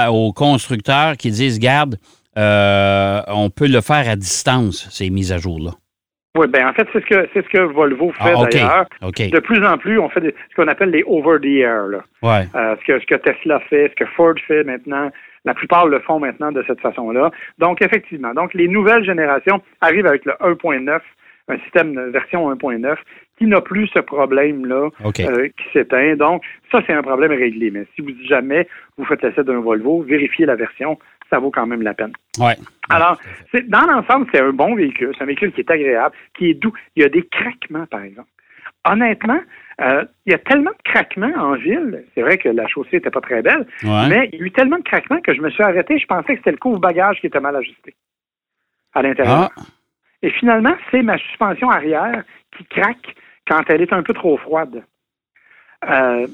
aux 0.09 0.33
constructeurs 0.33 1.17
qui 1.17 1.29
disent, 1.31 1.59
garde, 1.59 1.95
euh, 2.37 3.21
on 3.27 3.49
peut 3.49 3.67
le 3.67 3.81
faire 3.81 4.09
à 4.09 4.15
distance, 4.15 4.87
ces 4.89 5.09
mises 5.09 5.31
à 5.31 5.37
jour-là. 5.37 5.71
Oui, 6.37 6.47
ben 6.47 6.65
en 6.65 6.71
fait, 6.73 6.87
c'est 6.93 7.01
ce 7.01 7.05
que 7.05 7.29
c'est 7.33 7.43
ce 7.43 7.49
que 7.49 7.59
Volvo 7.59 8.11
fait 8.13 8.33
Ah, 8.33 8.45
d'ailleurs. 8.49 8.85
De 9.01 9.39
plus 9.39 9.65
en 9.65 9.77
plus, 9.77 9.99
on 9.99 10.07
fait 10.09 10.21
des- 10.21 10.33
ce 10.49 10.55
qu'on 10.55 10.69
appelle 10.69 10.89
des 10.91 11.03
over 11.05 11.39
the 11.41 11.59
air. 11.59 11.87
Là. 11.87 11.99
Ouais. 12.23 12.47
Euh, 12.55 12.75
ce, 12.79 12.85
que, 12.85 12.99
ce 13.01 13.05
que 13.05 13.15
Tesla 13.15 13.59
fait, 13.69 13.89
ce 13.89 13.95
que 14.05 14.09
Ford 14.15 14.35
fait 14.47 14.63
maintenant, 14.63 15.11
la 15.43 15.53
plupart 15.53 15.87
le 15.87 15.99
font 15.99 16.19
maintenant 16.19 16.53
de 16.53 16.63
cette 16.67 16.79
façon-là. 16.79 17.31
Donc, 17.57 17.81
effectivement, 17.81 18.33
donc 18.33 18.53
les 18.53 18.69
nouvelles 18.69 19.03
générations 19.03 19.61
arrivent 19.81 20.05
avec 20.07 20.23
le 20.23 20.31
1.9, 20.39 21.01
un 21.49 21.57
système 21.65 21.93
de 21.95 22.01
version 22.11 22.49
1.9 22.49 22.95
qui 23.41 23.47
n'a 23.47 23.59
plus 23.59 23.87
ce 23.87 23.97
problème-là 23.97 24.89
euh, 25.03 25.47
qui 25.47 25.63
s'éteint. 25.73 26.15
Donc, 26.15 26.43
ça, 26.71 26.79
c'est 26.85 26.93
un 26.93 27.01
problème 27.01 27.31
réglé. 27.31 27.71
Mais 27.71 27.85
si 27.95 28.01
vous 28.03 28.11
jamais 28.29 28.67
vous 28.97 29.05
faites 29.05 29.23
l'essai 29.23 29.43
d'un 29.43 29.61
Volvo, 29.61 30.03
vérifiez 30.03 30.45
la 30.45 30.53
version, 30.55 30.99
ça 31.27 31.39
vaut 31.39 31.49
quand 31.49 31.65
même 31.65 31.81
la 31.81 31.95
peine. 31.95 32.13
Ouais. 32.37 32.55
Alors, 32.89 33.17
c'est, 33.51 33.67
dans 33.67 33.87
l'ensemble, 33.87 34.27
c'est 34.31 34.41
un 34.41 34.51
bon 34.53 34.75
véhicule. 34.75 35.11
C'est 35.17 35.23
un 35.23 35.25
véhicule 35.25 35.51
qui 35.53 35.61
est 35.61 35.71
agréable, 35.71 36.13
qui 36.37 36.51
est 36.51 36.53
doux. 36.53 36.71
Il 36.95 37.01
y 37.01 37.05
a 37.05 37.09
des 37.09 37.23
craquements, 37.23 37.87
par 37.87 38.03
exemple. 38.03 38.29
Honnêtement, 38.87 39.41
euh, 39.81 40.05
il 40.27 40.33
y 40.33 40.35
a 40.35 40.39
tellement 40.39 40.69
de 40.69 40.91
craquements 40.91 41.33
en 41.35 41.55
ville. 41.55 42.03
C'est 42.13 42.21
vrai 42.21 42.37
que 42.37 42.49
la 42.49 42.67
chaussée 42.67 42.97
n'était 42.97 43.09
pas 43.09 43.21
très 43.21 43.41
belle, 43.41 43.65
Ouais. 43.83 44.07
mais 44.07 44.29
il 44.33 44.39
y 44.39 44.43
a 44.43 44.45
eu 44.45 44.51
tellement 44.51 44.77
de 44.77 44.83
craquements 44.83 45.21
que 45.21 45.33
je 45.33 45.41
me 45.41 45.49
suis 45.49 45.63
arrêté. 45.63 45.97
Je 45.97 46.05
pensais 46.05 46.33
que 46.33 46.37
c'était 46.41 46.51
le 46.51 46.57
couvre-bagage 46.57 47.19
qui 47.21 47.25
était 47.27 47.39
mal 47.39 47.55
ajusté 47.55 47.95
à 48.93 49.01
l'intérieur. 49.01 49.49
Ah, 49.57 49.61
Et 50.21 50.29
finalement, 50.29 50.75
c'est 50.91 51.01
ma 51.01 51.17
suspension 51.17 51.71
arrière 51.71 52.23
qui 52.55 52.65
craque 52.65 53.15
quand 53.47 53.61
elle 53.69 53.81
est 53.81 53.93
un 53.93 54.03
peu 54.03 54.13
trop 54.13 54.37
froide. 54.37 54.83
Euh, 55.89 56.27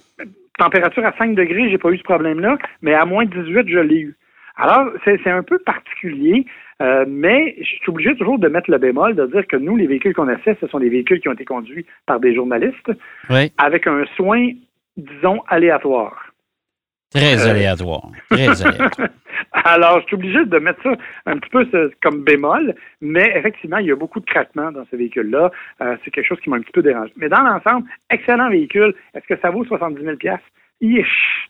température 0.58 1.06
à 1.06 1.14
5 1.18 1.36
degrés, 1.36 1.70
j'ai 1.70 1.78
pas 1.78 1.90
eu 1.90 1.98
ce 1.98 2.04
problème-là, 2.04 2.58
mais 2.82 2.94
à 2.94 3.06
moins 3.06 3.26
de 3.26 3.44
18, 3.44 3.70
je 3.70 3.80
l'ai 3.80 4.00
eu. 4.00 4.18
Alors, 4.58 4.88
c'est 5.06 5.30
un 5.30 5.44
peu 5.44 5.60
particulier, 5.60 6.46
euh, 6.82 7.06
mais 7.08 7.56
je 7.60 7.76
suis 7.76 7.90
obligé 7.90 8.16
toujours 8.16 8.40
de 8.40 8.48
mettre 8.48 8.72
le 8.72 8.80
bémol, 8.80 9.16
de 9.16 9.28
dire 9.28 9.46
que 9.46 9.56
nous, 9.56 9.76
les 9.76 9.86
véhicules 9.86 10.16
qu'on 10.16 10.30
essaie, 10.30 10.58
ce 10.60 10.68
sont 10.68 10.80
des 10.80 10.90
véhicules 10.90 11.20
qui 11.20 11.30
ont 11.30 11.34
été 11.34 11.46
conduits 11.46 11.86
par 12.08 12.20
des 12.20 12.34
journalistes 12.34 12.92
oui. 13.30 13.52
avec 13.60 13.86
un 13.86 14.06
soin, 14.16 14.50
disons, 14.98 15.44
aléatoire. 15.48 16.27
Très 17.14 17.46
Euh. 17.46 17.52
aléatoire. 17.52 18.10
Très 18.30 18.48
aléatoire. 18.66 19.10
Alors, 19.54 20.00
je 20.02 20.06
suis 20.08 20.16
obligé 20.16 20.46
de 20.46 20.58
mettre 20.60 20.82
ça 20.84 20.92
un 21.26 21.38
petit 21.38 21.50
peu 21.50 21.66
comme 22.02 22.24
bémol, 22.24 22.76
mais 23.02 23.32
effectivement, 23.36 23.78
il 23.78 23.88
y 23.88 23.92
a 23.92 23.96
beaucoup 23.96 24.20
de 24.20 24.26
craquements 24.26 24.72
dans 24.72 24.84
ce 24.92 24.96
véhicule-là. 24.96 25.52
Euh, 25.82 25.96
c'est 26.04 26.12
quelque 26.12 26.28
chose 26.28 26.40
qui 26.44 26.50
m'a 26.50 26.58
un 26.58 26.62
petit 26.62 26.72
peu 26.72 26.82
dérangé. 26.84 27.12
Mais 27.18 27.30
dans 27.30 27.42
l'ensemble, 27.42 27.88
excellent 28.10 28.50
véhicule. 28.50 28.94
Est-ce 29.14 29.26
que 29.28 29.40
ça 29.42 29.50
vaut 29.52 29.64
70 29.66 30.04
000 30.04 30.16
Ish. 30.82 31.50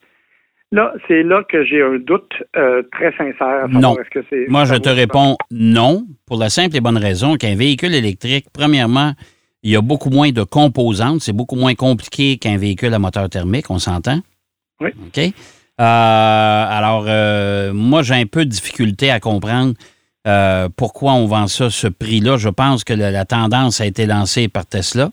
Là, 0.71 0.93
c'est 1.07 1.23
là 1.23 1.43
que 1.47 1.63
j'ai 1.63 1.81
un 1.81 1.97
doute 1.97 2.33
euh, 2.55 2.83
très 2.91 3.11
sincère. 3.17 3.67
Non. 3.69 3.97
Est-ce 3.99 4.09
que 4.09 4.25
c'est, 4.29 4.47
Moi, 4.49 4.65
je 4.65 4.73
te 4.75 4.89
70 4.89 4.99
réponds 4.99 5.37
non, 5.49 6.05
pour 6.25 6.37
la 6.37 6.49
simple 6.49 6.75
et 6.75 6.81
bonne 6.81 6.97
raison 6.97 7.35
qu'un 7.37 7.55
véhicule 7.55 7.95
électrique, 7.95 8.47
premièrement, 8.53 9.13
il 9.63 9.71
y 9.71 9.75
a 9.77 9.81
beaucoup 9.81 10.09
moins 10.09 10.31
de 10.31 10.43
composantes. 10.43 11.21
C'est 11.21 11.33
beaucoup 11.35 11.55
moins 11.55 11.73
compliqué 11.73 12.37
qu'un 12.37 12.57
véhicule 12.57 12.93
à 12.93 12.99
moteur 12.99 13.29
thermique, 13.29 13.69
on 13.69 13.79
s'entend? 13.79 14.19
Oui. 14.81 14.89
OK? 15.07 15.17
Euh, 15.19 15.31
alors, 15.79 17.05
euh, 17.07 17.73
moi, 17.73 18.01
j'ai 18.03 18.15
un 18.15 18.25
peu 18.25 18.45
de 18.45 18.49
difficulté 18.49 19.11
à 19.11 19.19
comprendre 19.19 19.73
euh, 20.27 20.69
pourquoi 20.75 21.13
on 21.13 21.25
vend 21.27 21.47
ça 21.47 21.69
ce 21.69 21.87
prix-là. 21.87 22.37
Je 22.37 22.49
pense 22.49 22.83
que 22.83 22.93
la, 22.93 23.25
tendance 23.25 23.79
a 23.81 23.85
été 23.85 24.05
lancée 24.05 24.47
par 24.47 24.65
Tesla 24.65 25.11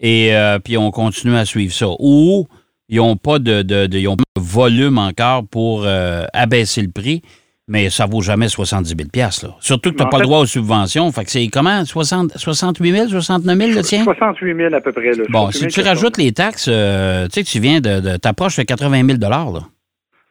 et 0.00 0.34
puis 0.64 0.76
on 0.76 0.90
continue 0.90 1.36
à 1.36 1.44
suivre 1.44 1.72
ça. 1.72 1.86
Ou 2.00 2.48
ils 2.88 2.96
n'ont 2.96 3.16
pas 3.16 3.38
de, 3.38 3.62
de- 3.62 3.86
de- 3.86 3.98
ils 3.98 4.08
ont 4.08 4.16
pas 4.16 4.24
de 4.36 4.42
volume 4.42 4.98
encore 4.98 5.46
pour 5.46 5.86
abaisser 6.32 6.82
le 6.82 6.90
prix, 6.90 7.22
mais 7.68 7.90
ça 7.90 8.06
vaut 8.06 8.20
jamais 8.20 8.48
70 8.48 8.88
000 8.88 9.08
là. 9.14 9.54
Surtout 9.60 9.90
que 9.92 9.96
tu 9.96 10.02
n'as 10.02 10.08
pas 10.10 10.18
le 10.18 10.24
droit 10.24 10.40
aux 10.40 10.46
subventions. 10.46 11.10
Fait 11.12 11.24
que 11.24 11.30
c'est 11.30 11.46
comment? 11.48 11.84
60, 11.84 12.36
68 12.36 12.92
000, 12.92 13.08
69 13.08 13.56
000 13.58 13.70
le 13.72 13.82
tien? 13.82 14.04
68 14.04 14.56
000 14.56 14.74
à 14.74 14.80
peu 14.80 14.92
près. 14.92 15.12
Là. 15.12 15.24
Bon, 15.28 15.50
68 15.50 15.52
si 15.52 15.58
000, 15.60 15.70
tu 15.70 15.80
rajoutes 15.88 16.16
les 16.18 16.32
taxes, 16.32 16.68
euh, 16.68 17.26
tu 17.26 17.32
sais 17.34 17.42
que 17.44 17.48
tu 17.48 17.60
viens 17.60 17.80
de, 17.80 18.00
de 18.00 18.16
t'approches 18.16 18.56
de 18.56 18.62
80 18.64 19.06
000 19.06 19.18
là. 19.20 19.60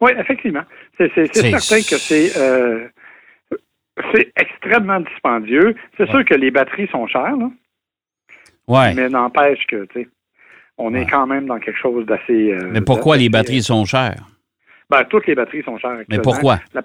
Oui, 0.02 0.12
effectivement. 0.18 0.64
C'est, 0.98 1.12
certain 1.16 1.78
que 1.82 1.98
c'est, 1.98 2.36
euh, 2.38 2.88
c'est 4.14 4.32
extrêmement 4.36 5.00
dispendieux. 5.00 5.76
C'est 5.98 6.10
sûr 6.10 6.26
que 6.26 6.34
les 6.34 6.52
batteries 6.52 6.88
sont 6.92 7.08
chères, 7.08 7.36
là, 7.38 7.50
Ouais. 8.68 8.94
mais 8.94 9.10
n'empêche 9.10 9.66
que, 9.68 9.86
tu 9.86 10.02
sais. 10.04 10.08
on 10.78 10.94
Ouais. 10.94 11.02
est 11.02 11.06
quand 11.06 11.28
même 11.28 11.46
dans 11.48 11.60
quelque 11.60 11.78
chose 11.80 12.06
d'assez. 12.06 12.52
euh, 12.52 12.70
Mais 12.72 12.82
pourquoi 12.82 13.18
les 13.18 13.30
batteries 13.30 13.62
sont 13.64 13.86
chères? 13.86 14.24
Ben, 14.90 15.04
toutes 15.06 15.28
les 15.28 15.36
batteries 15.36 15.64
sont 15.64 15.78
chères. 15.78 16.00
Mais 16.10 16.20
pourquoi? 16.20 16.60
La- 16.74 16.82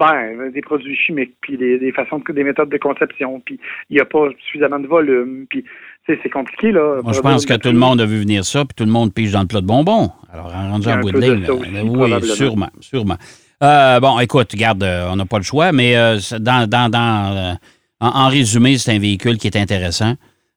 ben, 0.00 0.50
des 0.52 0.62
produits 0.62 0.96
chimiques, 0.96 1.34
puis 1.42 1.56
des, 1.56 1.78
des 1.78 1.92
façons, 1.92 2.20
de- 2.26 2.32
des 2.32 2.42
méthodes 2.42 2.70
de 2.70 2.78
conception, 2.78 3.40
puis 3.44 3.60
il 3.90 3.94
n'y 3.96 4.00
a 4.00 4.04
pas 4.06 4.28
suffisamment 4.46 4.80
de 4.80 4.86
volume, 4.88 5.46
puis 5.48 5.64
c'est 6.06 6.30
compliqué 6.30 6.72
là. 6.72 7.00
Moi, 7.04 7.12
je 7.12 7.20
pense 7.20 7.46
que 7.46 7.54
tout 7.54 7.68
le 7.70 7.78
monde 7.78 8.00
a 8.00 8.06
vu 8.06 8.18
venir 8.18 8.44
ça, 8.44 8.64
puis 8.64 8.74
tout 8.74 8.84
le 8.84 8.90
monde 8.90 9.12
pige 9.14 9.30
dans 9.32 9.42
le 9.42 9.46
plat 9.46 9.60
de 9.60 9.66
bonbons. 9.66 10.10
Alors, 10.32 10.46
en 10.54 10.70
rendu 10.72 10.88
en 10.88 10.92
un 10.92 11.00
bout 11.00 11.12
de 11.12 11.20
ligne, 11.20 11.46
aussi, 11.48 11.70
oui, 11.84 12.22
sûrement, 12.34 12.70
sûrement. 12.80 13.16
Euh, 13.62 14.00
bon, 14.00 14.18
écoute, 14.18 14.50
regarde, 14.52 14.82
euh, 14.82 15.08
on 15.12 15.16
n'a 15.16 15.26
pas 15.26 15.36
le 15.36 15.44
choix, 15.44 15.70
mais 15.70 15.94
euh, 15.96 16.16
dans, 16.40 16.68
dans, 16.68 16.90
dans, 16.90 17.36
euh, 17.36 17.52
en, 18.00 18.08
en 18.08 18.28
résumé, 18.28 18.78
c'est 18.78 18.92
un 18.92 18.98
véhicule 18.98 19.36
qui 19.36 19.46
est 19.48 19.56
intéressant. 19.56 20.14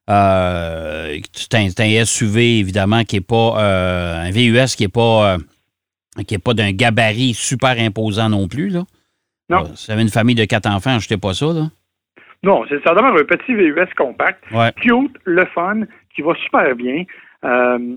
Euh, 0.09 1.17
c'est 1.33 1.53
un, 1.81 2.05
SUV, 2.05 2.59
évidemment, 2.59 3.03
qui 3.03 3.17
n'est 3.17 3.21
pas 3.21 3.55
euh, 3.59 4.21
un 4.27 4.31
VUS 4.31 4.75
qui 4.75 4.83
n'est 4.83 4.89
pas, 4.89 5.33
euh, 5.33 6.23
qui 6.25 6.35
est 6.35 6.39
pas 6.43 6.53
d'un 6.53 6.71
gabarit 6.71 7.33
super 7.33 7.75
imposant 7.79 8.29
non 8.29 8.47
plus. 8.47 8.69
Là. 8.69 8.83
Non. 9.49 9.63
Euh, 9.63 9.75
si 9.75 9.87
vous 9.87 9.91
avez 9.93 10.01
une 10.03 10.09
famille 10.09 10.35
de 10.35 10.45
quatre 10.45 10.67
enfants, 10.69 10.95
achetez 10.95 11.17
pas 11.17 11.33
ça. 11.33 11.47
Là. 11.47 11.69
Non, 12.43 12.63
c'est 12.69 12.81
ça 12.83 12.93
demeure 12.93 13.15
un 13.15 13.23
petit 13.23 13.53
VUS 13.53 13.87
compact, 13.97 14.43
Ouais. 14.51 14.71
cute, 14.81 15.15
le 15.23 15.45
fun, 15.53 15.81
qui 16.15 16.21
va 16.21 16.33
super 16.35 16.75
bien, 16.75 17.03
euh, 17.45 17.95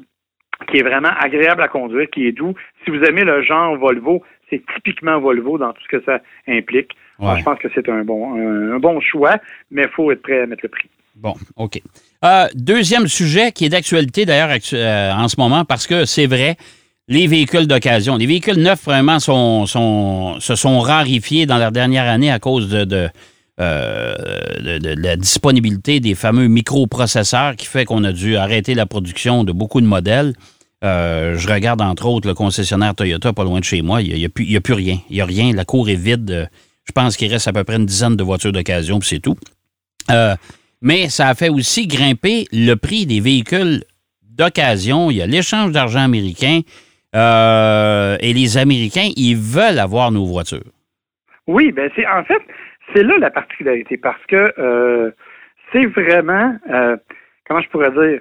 qui 0.71 0.79
est 0.79 0.83
vraiment 0.83 1.11
agréable 1.21 1.63
à 1.63 1.69
conduire, 1.69 2.09
qui 2.11 2.27
est 2.27 2.33
doux. 2.33 2.55
Si 2.85 2.91
vous 2.91 3.03
aimez 3.03 3.25
le 3.25 3.43
genre 3.43 3.77
Volvo, 3.77 4.23
c'est 4.49 4.63
typiquement 4.75 5.19
Volvo 5.21 5.59
dans 5.59 5.73
tout 5.73 5.83
ce 5.91 5.99
que 5.99 6.05
ça 6.05 6.21
implique. 6.49 6.93
Alors, 7.19 7.37
je 7.39 7.45
pense 7.45 7.59
que 7.59 7.69
c'est 7.75 7.89
un 7.89 8.05
bon, 8.05 8.35
un, 8.39 8.75
un 8.75 8.79
bon 8.79 9.01
choix, 9.01 9.37
mais 9.71 9.83
il 9.83 9.89
faut 9.91 10.11
être 10.13 10.23
prêt 10.23 10.43
à 10.43 10.47
mettre 10.47 10.61
le 10.65 10.69
prix. 10.69 10.89
Bon, 11.17 11.35
OK. 11.57 11.81
Euh, 12.25 12.47
deuxième 12.55 13.07
sujet 13.07 13.51
qui 13.53 13.65
est 13.65 13.69
d'actualité 13.71 14.27
d'ailleurs 14.27 14.55
euh, 14.75 15.13
en 15.13 15.29
ce 15.29 15.41
moment 15.41 15.65
parce 15.65 15.87
que 15.87 16.05
c'est 16.05 16.27
vrai, 16.27 16.57
les 17.09 17.27
véhicules 17.27 17.67
d'occasion. 17.67 18.17
Les 18.17 18.27
véhicules 18.27 18.59
neufs, 18.59 18.85
vraiment, 18.85 19.21
sont, 19.21 19.67
sont, 19.67 20.37
se 20.41 20.55
sont 20.57 20.81
rarifiés 20.81 21.47
dans 21.47 21.59
la 21.59 21.71
dernière 21.71 22.05
année 22.09 22.31
à 22.31 22.39
cause 22.39 22.69
de, 22.69 22.85
de, 22.85 23.09
euh, 23.61 24.15
de- 24.61 24.79
de 24.79 25.01
la 25.03 25.17
disponibilité 25.17 26.01
des 26.01 26.15
fameux 26.15 26.49
microprocesseurs 26.49 27.55
qui 27.57 27.67
fait 27.67 27.85
qu'on 27.85 28.03
a 28.05 28.13
dû 28.13 28.37
arrêter 28.37 28.75
la 28.75 28.87
production 28.87 29.45
de 29.45 29.53
beaucoup 29.53 29.81
de 29.81 29.87
modèles. 29.87 30.35
Euh, 30.85 31.39
je 31.39 31.49
regarde 31.49 31.81
entre 31.81 32.07
autres 32.07 32.29
le 32.29 32.35
concessionnaire 32.35 32.95
Toyota 32.95 33.33
pas 33.33 33.45
loin 33.45 33.61
de 33.61 33.65
chez 33.65 33.83
moi. 33.83 34.03
Il 34.03 34.15
n'y 34.15 34.25
a, 34.25 34.29
plus- 34.29 34.75
rien. 34.75 34.99
Il 35.09 35.15
n'y 35.15 35.21
a 35.21 35.25
rien. 35.25 35.53
La 35.53 35.65
cour 35.65 35.89
est 35.89 35.95
vide. 35.95 36.51
Je 36.85 36.93
pense 36.93 37.17
qu'il 37.17 37.31
reste 37.33 37.49
à 37.49 37.53
peu 37.53 37.65
près 37.65 37.77
une 37.77 37.87
dizaine 37.87 38.17
de 38.17 38.23
voitures 38.23 38.53
d'occasion, 38.53 38.99
puis 38.99 39.09
c'est 39.09 39.21
tout. 39.21 39.37
Euh, 40.11 40.35
mais 40.83 41.09
ça 41.09 41.29
a 41.29 41.35
fait 41.35 41.49
aussi 41.49 41.87
grimper 41.87 42.47
le 42.53 42.75
prix 42.75 43.07
des 43.07 43.21
véhicules 43.21 43.83
d'occasion. 44.29 45.11
Il 45.11 45.17
y 45.17 45.23
a 45.23 45.27
l'échange 45.27 45.73
d'argent 45.73 46.01
américain. 46.01 46.61
Euh, 47.17 48.17
et 48.21 48.33
les 48.33 48.59
Américains, 48.59 49.09
ils 49.17 49.37
veulent 49.37 49.79
avoir 49.79 50.13
nos 50.13 50.27
voitures. 50.27 50.71
Oui, 51.47 51.73
ben 51.73 51.91
c'est 51.97 52.07
en 52.07 52.25
fait, 52.25 52.43
c'est 52.95 53.03
là 53.03 53.17
la 53.19 53.31
particularité 53.31 53.97
parce 53.97 54.25
que 54.27 54.53
euh, 54.59 55.11
c'est 55.73 55.87
vraiment, 55.87 56.57
euh, 56.71 56.97
comment 57.47 57.61
je 57.61 57.69
pourrais 57.69 57.91
dire, 57.91 58.21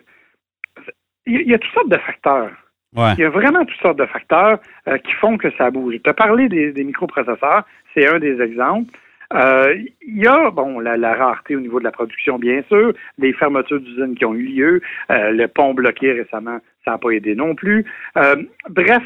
il 1.25 1.49
y, 1.49 1.53
a 1.53 1.57
toutes 1.57 1.73
sortes 1.73 1.89
de 1.89 1.97
facteurs. 1.97 2.51
Ouais. 2.95 3.13
Il 3.17 3.21
y 3.21 3.25
a 3.25 3.29
vraiment 3.29 3.65
toutes 3.65 3.81
sortes 3.81 3.97
de 3.97 4.05
facteurs 4.05 4.59
qui 5.03 5.11
font 5.13 5.37
que 5.37 5.49
ça 5.57 5.71
bouge. 5.71 5.95
Tu 6.03 6.09
as 6.09 6.13
parlé 6.13 6.47
des, 6.47 6.71
des 6.71 6.83
microprocesseurs, 6.83 7.63
c'est 7.93 8.07
un 8.07 8.19
des 8.19 8.39
exemples. 8.39 8.93
Euh, 9.33 9.75
Il 10.01 10.23
y 10.23 10.27
a, 10.27 10.51
bon, 10.51 10.79
la, 10.79 10.97
la 10.97 11.13
rareté 11.15 11.55
au 11.55 11.59
niveau 11.59 11.79
de 11.79 11.83
la 11.83 11.91
production, 11.91 12.37
bien 12.37 12.61
sûr, 12.69 12.93
les 13.17 13.33
fermetures 13.33 13.79
d'usines 13.79 14.15
qui 14.15 14.25
ont 14.25 14.33
eu 14.33 14.43
lieu, 14.43 14.81
euh, 15.11 15.31
le 15.31 15.47
pont 15.47 15.73
bloqué 15.73 16.11
récemment, 16.13 16.59
ça 16.83 16.91
n'a 16.91 16.97
pas 16.97 17.09
aidé 17.09 17.35
non 17.35 17.55
plus. 17.55 17.85
Euh, 18.17 18.35
bref, 18.69 19.03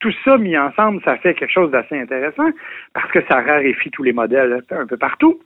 tout 0.00 0.12
ça 0.24 0.38
mis 0.38 0.56
ensemble, 0.56 1.00
ça 1.04 1.16
fait 1.18 1.34
quelque 1.34 1.52
chose 1.52 1.70
d'assez 1.70 1.98
intéressant 1.98 2.50
parce 2.94 3.10
que 3.12 3.20
ça 3.28 3.40
raréfie 3.40 3.90
tous 3.90 4.02
les 4.02 4.12
modèles 4.12 4.62
un 4.70 4.86
peu 4.86 4.96
partout. 4.96 5.40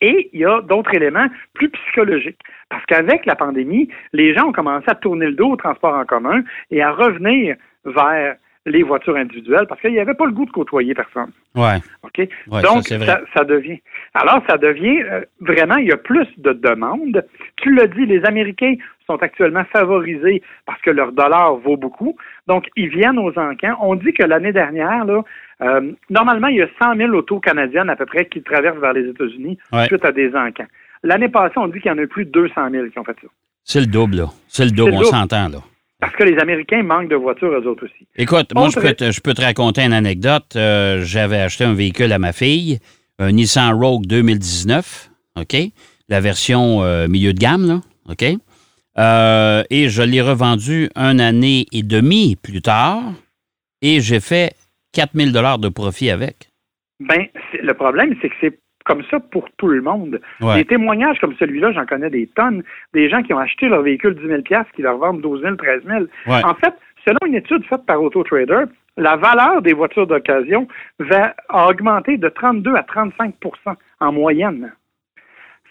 Et 0.00 0.30
il 0.32 0.40
y 0.40 0.44
a 0.44 0.60
d'autres 0.60 0.94
éléments 0.94 1.26
plus 1.54 1.68
psychologiques. 1.70 2.40
Parce 2.68 2.84
qu'avec 2.86 3.26
la 3.26 3.34
pandémie, 3.34 3.88
les 4.12 4.32
gens 4.32 4.48
ont 4.48 4.52
commencé 4.52 4.86
à 4.88 4.94
tourner 4.94 5.26
le 5.26 5.32
dos 5.32 5.50
au 5.50 5.56
transport 5.56 5.94
en 5.94 6.04
commun 6.04 6.42
et 6.70 6.82
à 6.82 6.92
revenir 6.92 7.56
vers 7.84 8.36
les 8.66 8.82
voitures 8.82 9.16
individuelles 9.16 9.66
parce 9.68 9.80
qu'il 9.80 9.92
n'y 9.92 9.98
avait 9.98 10.14
pas 10.14 10.26
le 10.26 10.32
goût 10.32 10.44
de 10.46 10.50
côtoyer 10.50 10.94
personne. 10.94 11.32
Ouais. 11.54 11.78
OK? 12.02 12.18
Ouais, 12.18 12.62
Donc, 12.62 12.84
ça, 12.84 13.44
devient. 13.44 13.80
Alors, 14.14 14.42
ça 14.48 14.56
devient 14.56 15.02
euh, 15.02 15.22
vraiment, 15.40 15.76
il 15.76 15.88
y 15.88 15.92
a 15.92 15.96
plus 15.96 16.28
de 16.38 16.52
demandes. 16.52 17.24
Tu 17.56 17.74
l'as 17.74 17.88
dit, 17.88 18.06
les 18.06 18.24
Américains 18.24 18.74
sont 19.06 19.16
actuellement 19.16 19.64
favorisés 19.72 20.42
parce 20.64 20.80
que 20.82 20.90
leur 20.90 21.12
dollar 21.12 21.56
vaut 21.56 21.76
beaucoup. 21.76 22.16
Donc, 22.46 22.66
ils 22.76 22.88
viennent 22.88 23.18
aux 23.18 23.36
encans. 23.36 23.76
On 23.80 23.96
dit 23.96 24.12
que 24.12 24.22
l'année 24.22 24.52
dernière, 24.52 25.04
là, 25.04 25.22
euh, 25.62 25.92
normalement, 26.08 26.48
il 26.48 26.56
y 26.58 26.62
a 26.62 26.68
100 26.80 26.96
000 26.96 27.10
autos 27.12 27.40
canadiennes 27.40 27.90
à 27.90 27.96
peu 27.96 28.06
près 28.06 28.26
qui 28.26 28.42
traversent 28.42 28.78
vers 28.78 28.92
les 28.92 29.08
États-Unis 29.08 29.58
Ouais. 29.72 29.86
suite 29.86 30.04
à 30.04 30.12
des 30.12 30.34
encans. 30.36 30.66
L'année 31.02 31.28
passée, 31.28 31.54
on 31.56 31.66
dit 31.66 31.80
qu'il 31.80 31.90
y 31.90 31.94
en 31.94 31.98
a 31.98 32.06
plus 32.06 32.24
de 32.26 32.30
200 32.30 32.70
000 32.70 32.86
qui 32.90 32.98
ont 32.98 33.04
fait 33.04 33.16
ça. 33.20 33.28
C'est 33.64 33.80
le 33.80 33.86
double, 33.86 34.16
là. 34.16 34.26
C'est 34.46 34.64
le 34.64 34.70
double, 34.70 34.92
le 34.92 34.96
on 34.98 35.02
s'entend, 35.04 35.48
là. 35.48 35.58
Parce 36.02 36.16
que 36.16 36.24
les 36.24 36.36
Américains 36.40 36.82
manquent 36.82 37.10
de 37.10 37.14
voitures, 37.14 37.52
eux 37.52 37.64
autres 37.64 37.84
aussi. 37.84 38.08
Écoute, 38.16 38.52
moi, 38.56 38.68
je 38.74 38.80
peux, 38.80 38.92
te, 38.92 39.12
je 39.12 39.20
peux 39.20 39.34
te 39.34 39.40
raconter 39.40 39.82
une 39.82 39.92
anecdote. 39.92 40.56
Euh, 40.56 41.02
J'avais 41.04 41.38
acheté 41.38 41.62
un 41.62 41.74
véhicule 41.74 42.10
à 42.10 42.18
ma 42.18 42.32
fille, 42.32 42.80
un 43.20 43.30
Nissan 43.30 43.72
Rogue 43.72 44.04
2019, 44.06 45.10
OK? 45.38 45.56
La 46.08 46.20
version 46.20 46.82
euh, 46.82 47.06
milieu 47.06 47.32
de 47.32 47.38
gamme, 47.38 47.68
là, 47.68 47.80
OK? 48.10 48.24
Euh, 48.98 49.62
et 49.70 49.90
je 49.90 50.02
l'ai 50.02 50.20
revendu 50.20 50.90
une 50.96 51.20
année 51.20 51.66
et 51.70 51.84
demie 51.84 52.34
plus 52.34 52.62
tard 52.62 53.00
et 53.80 54.00
j'ai 54.00 54.18
fait 54.18 54.54
4000 54.94 55.32
dollars 55.32 55.60
de 55.60 55.68
profit 55.68 56.10
avec. 56.10 56.50
Ben, 56.98 57.28
le 57.62 57.74
problème, 57.74 58.16
c'est 58.20 58.28
que 58.28 58.34
c'est 58.40 58.58
comme 58.84 59.02
ça 59.10 59.20
pour 59.20 59.48
tout 59.56 59.68
le 59.68 59.80
monde. 59.82 60.20
Ouais. 60.40 60.56
Des 60.56 60.64
témoignages 60.64 61.18
comme 61.20 61.34
celui-là, 61.38 61.72
j'en 61.72 61.86
connais 61.86 62.10
des 62.10 62.26
tonnes. 62.28 62.62
Des 62.94 63.08
gens 63.08 63.22
qui 63.22 63.32
ont 63.34 63.38
acheté 63.38 63.68
leur 63.68 63.82
véhicule 63.82 64.14
10 64.14 64.26
000 64.26 64.40
qui 64.74 64.82
leur 64.82 64.98
vendent 64.98 65.20
12 65.20 65.42
000, 65.42 65.56
13 65.56 65.82
000. 65.86 66.00
Ouais. 66.26 66.44
En 66.44 66.54
fait, 66.54 66.74
selon 67.06 67.18
une 67.26 67.34
étude 67.36 67.64
faite 67.66 67.84
par 67.86 68.02
AutoTrader, 68.02 68.64
la 68.96 69.16
valeur 69.16 69.62
des 69.62 69.72
voitures 69.72 70.06
d'occasion 70.06 70.68
va 70.98 71.34
augmenter 71.48 72.18
de 72.18 72.28
32 72.28 72.74
à 72.74 72.82
35% 72.82 73.32
en 74.00 74.12
moyenne. 74.12 74.72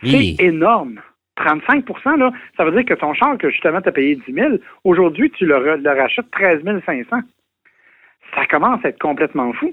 C'est 0.04 0.18
Oui. 0.18 0.36
énorme. 0.40 1.00
35% 1.38 2.18
là, 2.18 2.32
ça 2.58 2.66
veut 2.66 2.72
dire 2.72 2.86
que 2.86 2.94
ton 2.94 3.14
char 3.14 3.38
que 3.38 3.50
justement 3.50 3.82
tu 3.82 3.90
as 3.90 3.92
payé 3.92 4.16
10 4.28 4.34
000, 4.34 4.50
aujourd'hui, 4.84 5.32
tu 5.32 5.46
le, 5.46 5.78
le 5.78 5.90
rachètes 5.90 6.30
13 6.32 6.62
500. 6.86 7.20
Ça 8.36 8.46
commence 8.48 8.84
à 8.86 8.90
être 8.90 9.00
complètement 9.00 9.52
fou. 9.54 9.72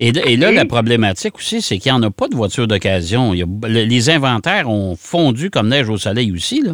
Et, 0.00 0.08
et 0.08 0.36
là, 0.36 0.50
Et- 0.50 0.54
la 0.54 0.64
problématique 0.64 1.36
aussi, 1.36 1.60
c'est 1.62 1.78
qu'il 1.78 1.92
n'y 1.92 1.98
en 1.98 2.02
a 2.02 2.10
pas 2.10 2.26
de 2.28 2.34
voitures 2.34 2.66
d'occasion. 2.66 3.32
Les 3.68 4.10
inventaires 4.10 4.68
ont 4.68 4.96
fondu 4.96 5.50
comme 5.50 5.68
neige 5.68 5.88
au 5.88 5.96
soleil 5.98 6.32
aussi, 6.32 6.62
là. 6.62 6.72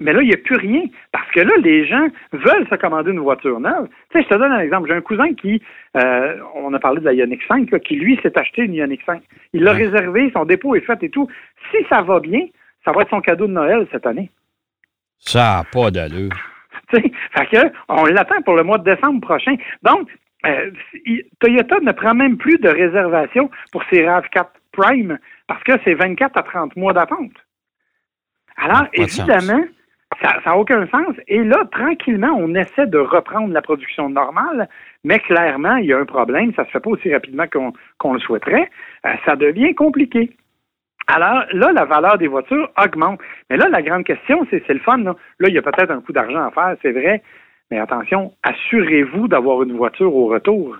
Mais 0.00 0.12
là, 0.12 0.22
il 0.22 0.28
n'y 0.28 0.34
a 0.34 0.36
plus 0.36 0.54
rien. 0.54 0.82
Parce 1.10 1.28
que 1.32 1.40
là, 1.40 1.52
les 1.60 1.84
gens 1.88 2.06
veulent 2.32 2.68
se 2.70 2.76
commander 2.76 3.10
une 3.10 3.18
voiture 3.18 3.58
neuve. 3.58 3.88
Tu 4.12 4.18
sais, 4.18 4.24
je 4.24 4.28
te 4.28 4.34
donne 4.38 4.52
un 4.52 4.60
exemple. 4.60 4.88
J'ai 4.88 4.94
un 4.94 5.00
cousin 5.00 5.34
qui, 5.34 5.60
euh, 5.96 6.36
on 6.54 6.72
a 6.72 6.78
parlé 6.78 7.00
de 7.00 7.04
la 7.04 7.14
Ioniq 7.14 7.40
5, 7.48 7.68
là, 7.72 7.80
qui 7.80 7.96
lui 7.96 8.16
s'est 8.22 8.38
acheté 8.38 8.62
une 8.62 8.74
Ioniq 8.74 9.00
5. 9.04 9.20
Il 9.54 9.64
l'a 9.64 9.72
Ouais. 9.74 9.86
réservé, 9.86 10.30
son 10.32 10.44
dépôt 10.44 10.76
est 10.76 10.82
fait 10.82 11.02
et 11.02 11.10
tout. 11.10 11.26
Si 11.72 11.78
ça 11.90 12.02
va 12.02 12.20
bien, 12.20 12.42
ça 12.84 12.92
va 12.92 13.02
être 13.02 13.10
son 13.10 13.20
cadeau 13.20 13.48
de 13.48 13.52
Noël 13.52 13.88
cette 13.90 14.06
année. 14.06 14.30
Ça 15.18 15.38
n'a 15.38 15.64
pas 15.72 15.90
d'allure. 15.90 16.30
Tu 16.94 17.02
sais, 17.02 17.12
fait 17.36 17.46
que, 17.46 17.72
on 17.90 18.04
l'attend 18.06 18.40
pour 18.46 18.54
le 18.54 18.62
mois 18.62 18.78
de 18.78 18.94
décembre 18.94 19.20
prochain. 19.20 19.56
Donc, 19.82 20.08
euh, 20.46 20.70
Toyota 21.40 21.80
ne 21.80 21.92
prend 21.92 22.14
même 22.14 22.36
plus 22.36 22.58
de 22.58 22.68
réservation 22.68 23.50
pour 23.72 23.82
ses 23.90 24.02
RAV4 24.02 24.46
Prime 24.72 25.18
parce 25.46 25.62
que 25.64 25.72
c'est 25.84 25.94
24 25.94 26.36
à 26.36 26.42
30 26.42 26.76
mois 26.76 26.92
d'attente. 26.92 27.32
Alors, 28.56 28.84
Pas 28.84 29.02
évidemment, 29.02 29.64
ça 30.22 30.36
n'a 30.44 30.56
aucun 30.56 30.86
sens. 30.88 31.14
Et 31.26 31.42
là, 31.42 31.64
tranquillement, 31.70 32.34
on 32.36 32.54
essaie 32.54 32.86
de 32.86 32.98
reprendre 32.98 33.52
la 33.52 33.62
production 33.62 34.08
normale, 34.08 34.68
mais 35.04 35.18
clairement, 35.20 35.76
il 35.76 35.86
y 35.86 35.92
a 35.92 35.98
un 35.98 36.04
problème. 36.04 36.52
Ça 36.54 36.62
ne 36.62 36.66
se 36.66 36.72
fait 36.72 36.80
pas 36.80 36.90
aussi 36.90 37.12
rapidement 37.12 37.44
qu'on 37.98 38.12
le 38.12 38.20
souhaiterait. 38.20 38.70
Euh, 39.06 39.14
ça 39.24 39.36
devient 39.36 39.74
compliqué. 39.74 40.36
Alors 41.06 41.44
là, 41.52 41.72
la 41.72 41.84
valeur 41.84 42.18
des 42.18 42.26
voitures 42.26 42.70
augmente. 42.82 43.20
Mais 43.48 43.56
là, 43.56 43.68
la 43.68 43.80
grande 43.82 44.04
question, 44.04 44.46
c'est 44.50 44.62
c'est 44.66 44.74
le 44.74 44.80
fun. 44.80 44.98
Là, 44.98 45.14
Là, 45.38 45.48
il 45.48 45.54
y 45.54 45.58
a 45.58 45.62
peut-être 45.62 45.90
un 45.90 46.02
coup 46.02 46.12
d'argent 46.12 46.44
à 46.44 46.50
faire, 46.50 46.76
c'est 46.82 46.92
vrai. 46.92 47.22
Mais 47.70 47.78
attention, 47.78 48.32
assurez-vous 48.42 49.28
d'avoir 49.28 49.62
une 49.62 49.76
voiture 49.76 50.14
au 50.14 50.26
retour. 50.26 50.76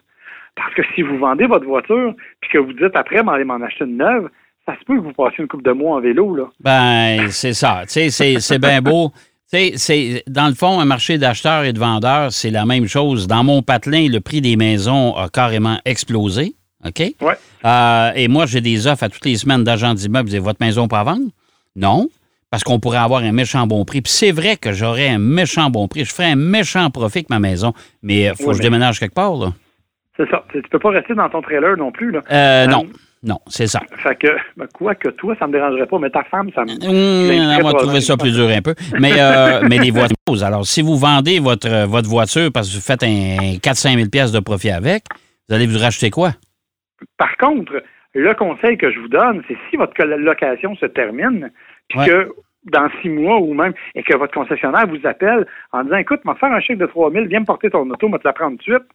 Parce 0.56 0.74
que 0.74 0.82
si 0.94 1.02
vous 1.02 1.18
vendez 1.18 1.46
votre 1.46 1.66
voiture, 1.66 2.14
puis 2.40 2.50
que 2.50 2.58
vous 2.58 2.72
dites 2.72 2.94
après, 2.96 3.22
m'en 3.22 3.32
aller 3.32 3.44
m'en 3.44 3.60
acheter 3.62 3.84
une 3.84 3.98
neuve, 3.98 4.28
ça 4.66 4.74
se 4.78 4.84
peut 4.84 4.96
que 4.96 5.02
vous 5.02 5.12
passiez 5.12 5.40
une 5.42 5.48
coupe 5.48 5.62
de 5.62 5.72
mois 5.72 5.96
en 5.96 6.00
vélo. 6.00 6.34
Là. 6.34 6.44
Ben, 6.60 7.28
c'est 7.30 7.52
ça. 7.52 7.82
Tu 7.86 8.10
sais, 8.10 8.40
c'est- 8.40 8.58
bien 8.58 8.82
beau. 8.82 9.12
C'est 9.50 10.24
dans 10.26 10.48
le 10.48 10.54
fond, 10.54 10.78
un 10.78 10.84
marché 10.84 11.16
d'acheteurs 11.16 11.64
et 11.64 11.72
de 11.72 11.78
vendeurs, 11.78 12.32
c'est 12.32 12.50
la 12.50 12.66
même 12.66 12.86
chose. 12.86 13.26
Dans 13.26 13.42
mon 13.44 13.62
patelin, 13.62 14.06
le 14.06 14.20
prix 14.20 14.42
des 14.42 14.56
maisons 14.56 15.16
a 15.16 15.30
carrément 15.30 15.78
explosé. 15.86 16.52
OK? 16.84 17.14
Ouais. 17.22 17.34
Euh, 17.64 18.10
et 18.14 18.28
moi, 18.28 18.44
j'ai 18.44 18.60
des 18.60 18.86
offres 18.86 19.04
à 19.04 19.08
toutes 19.08 19.24
les 19.24 19.36
semaines 19.36 19.64
d'agents 19.64 19.94
d'immeubles. 19.94 20.28
Vous 20.28 20.44
votre 20.44 20.62
maison 20.62 20.86
pas 20.86 21.00
à 21.00 21.04
vendre? 21.04 21.30
Non. 21.76 22.08
Parce 22.50 22.64
qu'on 22.64 22.80
pourrait 22.80 22.98
avoir 22.98 23.22
un 23.22 23.32
méchant 23.32 23.66
bon 23.66 23.84
prix. 23.84 24.00
Puis 24.00 24.12
c'est 24.12 24.32
vrai 24.32 24.56
que 24.56 24.72
j'aurais 24.72 25.08
un 25.08 25.18
méchant 25.18 25.70
bon 25.70 25.88
prix. 25.88 26.04
Je 26.04 26.14
ferais 26.14 26.32
un 26.32 26.36
méchant 26.36 26.90
profit 26.90 27.18
avec 27.18 27.30
ma 27.30 27.38
maison, 27.38 27.72
mais 28.02 28.22
il 28.22 28.34
faut 28.36 28.50
que 28.50 28.56
je 28.56 28.62
déménage 28.62 28.98
quelque 28.98 29.14
part, 29.14 29.36
là. 29.36 29.52
C'est 30.16 30.28
ça. 30.30 30.44
Tu 30.52 30.60
peux 30.62 30.80
pas 30.80 30.90
rester 30.90 31.14
dans 31.14 31.28
ton 31.28 31.40
trailer 31.42 31.76
non 31.76 31.92
plus, 31.92 32.10
là. 32.10 32.22
Euh, 32.30 32.66
non. 32.66 32.86
Non, 33.22 33.38
c'est 33.48 33.66
ça. 33.66 33.80
Fait 34.00 34.14
que, 34.14 34.28
ben, 34.56 34.68
quoi 34.72 34.94
que 34.94 35.08
toi, 35.08 35.34
ça 35.40 35.48
me 35.48 35.52
dérangerait 35.52 35.86
pas, 35.86 35.98
mais 35.98 36.10
ta 36.10 36.22
femme, 36.24 36.50
ça 36.54 36.64
me. 36.64 36.70
Mmh, 36.70 37.60
on 37.60 37.66
va 37.66 37.72
trouver 37.72 38.00
ça 38.00 38.16
plus 38.16 38.32
dur 38.32 38.48
un 38.48 38.62
peu. 38.62 38.74
Mais, 39.00 39.12
euh, 39.18 39.60
mais 39.68 39.78
les 39.78 39.90
voitures, 39.90 40.44
alors, 40.44 40.64
si 40.64 40.82
vous 40.82 40.96
vendez 40.96 41.40
votre, 41.40 41.86
votre 41.86 42.08
voiture 42.08 42.50
parce 42.52 42.68
que 42.68 42.76
vous 42.76 42.80
faites 42.80 43.02
un 43.02 43.58
4-5 43.58 44.08
000 44.12 44.32
de 44.32 44.40
profit 44.40 44.70
avec, 44.70 45.02
vous 45.48 45.54
allez 45.54 45.66
vous 45.66 45.78
racheter 45.78 46.10
quoi? 46.10 46.30
Par 47.16 47.36
contre, 47.38 47.82
le 48.14 48.34
conseil 48.34 48.78
que 48.78 48.90
je 48.92 49.00
vous 49.00 49.08
donne, 49.08 49.42
c'est 49.48 49.56
si 49.68 49.76
votre 49.76 50.00
location 50.04 50.76
se 50.76 50.86
termine, 50.86 51.50
puis 51.88 51.98
que 52.06 52.32
dans 52.64 52.88
six 53.00 53.08
mois 53.08 53.38
ou 53.38 53.54
même, 53.54 53.72
et 53.94 54.02
que 54.02 54.16
votre 54.16 54.34
concessionnaire 54.34 54.86
vous 54.86 55.06
appelle 55.06 55.46
en 55.72 55.84
disant 55.84 55.96
Écoute, 55.96 56.24
m'en 56.24 56.34
faire 56.34 56.52
un 56.52 56.60
chèque 56.60 56.78
de 56.78 56.86
3 56.86 57.10
000, 57.12 57.26
viens 57.26 57.40
me 57.40 57.44
porter 57.44 57.70
ton 57.70 57.88
auto, 57.88 58.08
moi 58.08 58.18
te 58.18 58.26
la 58.26 58.32
prendre 58.32 58.58
tout 58.58 58.70
de 58.70 58.76
suite, 58.76 58.88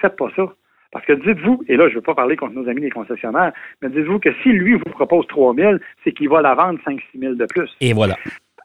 faites 0.00 0.16
pas 0.16 0.28
ça. 0.36 0.44
Parce 0.92 1.06
que 1.06 1.12
dites-vous, 1.12 1.62
et 1.68 1.76
là, 1.76 1.84
je 1.86 1.92
ne 1.92 1.94
veux 1.96 2.02
pas 2.02 2.16
parler 2.16 2.36
contre 2.36 2.54
nos 2.54 2.68
amis 2.68 2.80
les 2.80 2.90
concessionnaires, 2.90 3.52
mais 3.80 3.90
dites-vous 3.90 4.18
que 4.18 4.30
si 4.42 4.48
lui 4.48 4.74
vous 4.74 4.90
propose 4.90 5.26
3 5.28 5.54
000, 5.54 5.74
c'est 6.02 6.12
qu'il 6.12 6.28
va 6.28 6.42
la 6.42 6.54
vendre 6.54 6.80
5-6 6.84 7.00
000 7.16 7.34
de 7.34 7.46
plus. 7.46 7.70
Et 7.80 7.92
voilà. 7.92 8.16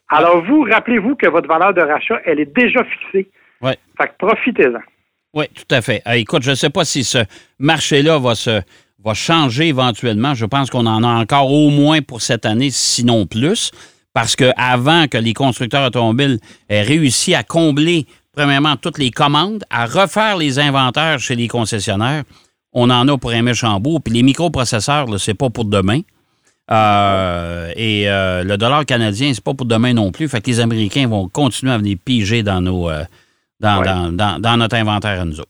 Alors, 0.10 0.44
vous, 0.44 0.64
rappelez-vous 0.64 1.16
que 1.16 1.28
votre 1.28 1.48
valeur 1.48 1.74
de 1.74 1.82
rachat, 1.82 2.20
elle 2.26 2.40
est 2.40 2.56
déjà 2.56 2.84
fixée. 2.84 3.30
Oui. 3.62 3.74
Fait 4.00 4.08
que 4.08 4.14
profitez-en. 4.18 4.80
Oui, 5.36 5.46
tout 5.50 5.76
à 5.76 5.82
fait. 5.82 6.02
Écoute, 6.16 6.44
je 6.44 6.52
ne 6.52 6.56
sais 6.56 6.70
pas 6.70 6.86
si 6.86 7.04
ce 7.04 7.20
marché-là 7.60 8.18
va 8.20 8.36
se 8.36 8.62
va 9.06 9.14
changer 9.14 9.68
éventuellement. 9.68 10.34
Je 10.34 10.46
pense 10.46 10.70
qu'on 10.70 10.86
en 10.86 11.04
a 11.04 11.08
encore 11.08 11.52
au 11.52 11.70
moins 11.70 12.02
pour 12.02 12.22
cette 12.22 12.46
année, 12.46 12.72
sinon 12.72 13.26
plus. 13.26 13.72
Parce 14.14 14.36
que 14.36 14.52
avant 14.58 15.08
que 15.08 15.18
les 15.18 15.34
constructeurs 15.34 15.86
automobiles 15.86 16.40
aient 16.70 16.82
réussi 16.82 17.36
à 17.36 17.44
combler 17.44 18.08
premièrement, 18.36 18.76
toutes 18.76 18.98
les 18.98 19.12
commandes, 19.12 19.64
à 19.70 19.86
refaire 19.86 20.38
les 20.38 20.60
inventaires 20.60 21.20
chez 21.20 21.36
les 21.36 21.48
concessionnaires. 21.48 22.24
On 22.74 22.90
en 22.90 23.08
a 23.08 23.18
pour 23.18 23.32
un 23.32 23.42
méchant. 23.42 23.82
Puis 23.82 24.14
les 24.14 24.24
microprocesseurs, 24.24 25.08
c'est 25.20 25.34
pas 25.34 25.50
pour 25.50 25.66
demain. 25.66 26.02
Euh, 26.72 27.72
et 27.76 28.10
euh, 28.10 28.44
le 28.44 28.58
dollar 28.58 28.86
canadien, 28.86 29.32
c'est 29.34 29.44
pas 29.44 29.54
pour 29.54 29.66
demain 29.66 29.94
non 29.94 30.12
plus. 30.12 30.28
Fait 30.28 30.42
que 30.42 30.48
les 30.48 30.60
Américains 30.60 31.08
vont 31.08 31.30
continuer 31.30 31.72
à 31.72 31.78
venir 31.78 31.98
piger 32.04 32.44
dans, 32.44 32.60
nos, 32.60 32.90
euh, 32.90 33.04
dans, 33.60 34.12
dans, 34.12 34.58
notre 34.58 34.76
inventaire 34.76 35.22
à 35.22 35.26
nous 35.26 35.40
autres. 35.40 35.50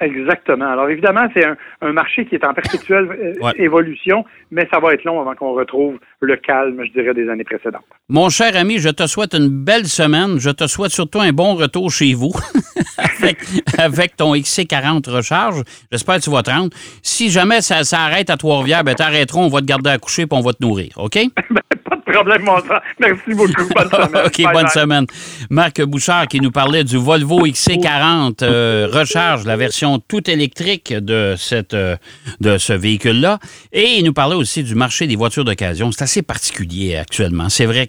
Exactement. 0.00 0.66
Alors 0.66 0.88
évidemment, 0.88 1.28
c'est 1.34 1.44
un, 1.44 1.92
marché 1.92 2.24
qui 2.24 2.34
est 2.34 2.44
en 2.44 2.54
perpétuelle 2.54 3.36
euh, 3.42 3.52
évolution, 3.56 4.24
mais 4.50 4.66
ça 4.72 4.80
va 4.80 4.94
être 4.94 5.04
long 5.04 5.20
avant 5.20 5.34
qu'on 5.34 5.52
retrouve 5.52 5.98
le 6.20 6.36
calme, 6.36 6.82
je 6.84 6.92
dirais, 6.92 7.12
des 7.12 7.28
années 7.28 7.44
précédentes. 7.44 7.84
Mon 8.08 8.28
cher 8.30 8.56
ami, 8.56 8.78
je 8.78 8.88
te 8.88 9.06
souhaite 9.06 9.34
une 9.34 9.48
belle 9.48 9.86
semaine. 9.86 10.38
Je 10.38 10.50
te 10.50 10.66
souhaite 10.66 10.92
surtout 10.92 11.20
un 11.20 11.32
bon 11.32 11.54
retour 11.54 11.90
chez 11.90 12.14
vous 12.14 12.32
avec, 13.78 14.16
ton 14.16 14.34
XC40 14.34 15.10
recharge. 15.10 15.62
J'espère 15.90 16.16
que 16.16 16.22
tu 16.22 16.30
vas 16.30 16.42
te 16.42 16.50
rendre. 16.50 16.70
Si 17.02 17.30
jamais 17.30 17.60
ça, 17.60 17.82
arrête 17.92 18.30
à 18.30 18.36
Trois-Rivières, 18.36 18.84
ben 18.84 18.94
t'arrêterons, 18.94 19.44
on 19.44 19.48
va 19.48 19.60
te 19.60 19.66
garder 19.66 19.90
à 19.90 19.98
coucher 19.98 20.22
et 20.22 20.26
on 20.30 20.40
va 20.40 20.52
te 20.52 20.62
nourrir, 20.64 20.92
OK? 20.96 21.18
Ben, 21.50 21.62
pas 21.84 21.96
de 21.96 22.12
problème, 22.12 22.42
mon 22.42 22.58
frère. 22.58 22.80
Merci 23.00 23.34
beaucoup. 23.34 23.68
Bonne 23.74 23.90
semaine. 23.90 24.26
OK, 24.26 24.52
bonne 24.52 24.68
semaine. 24.68 25.06
Marc 25.50 25.82
Bouchard 25.82 26.28
qui 26.28 26.40
nous 26.40 26.50
parlait 26.50 26.84
du 26.84 26.96
Volvo 26.96 27.46
XC40 27.46 28.38
euh, 28.42 28.88
recharge, 28.92 29.44
la 29.44 29.56
version 29.56 29.98
tout 29.98 30.30
électrique 30.30 30.92
de, 30.92 31.34
cette, 31.36 31.74
euh, 31.74 31.96
de 32.40 32.58
ce 32.58 32.72
véhicule-là. 32.72 33.38
Et 33.72 33.96
il 33.98 34.04
nous 34.04 34.12
parlait 34.12 34.36
aussi 34.36 34.62
du 34.62 34.74
marché 34.74 35.06
des 35.06 35.16
voitures 35.16 35.44
d'occasion. 35.44 35.90
C'est 35.90 36.02
assez 36.02 36.22
particulier 36.22 36.96
actuellement. 36.96 37.48
C'est 37.48 37.66
vrai 37.66 37.86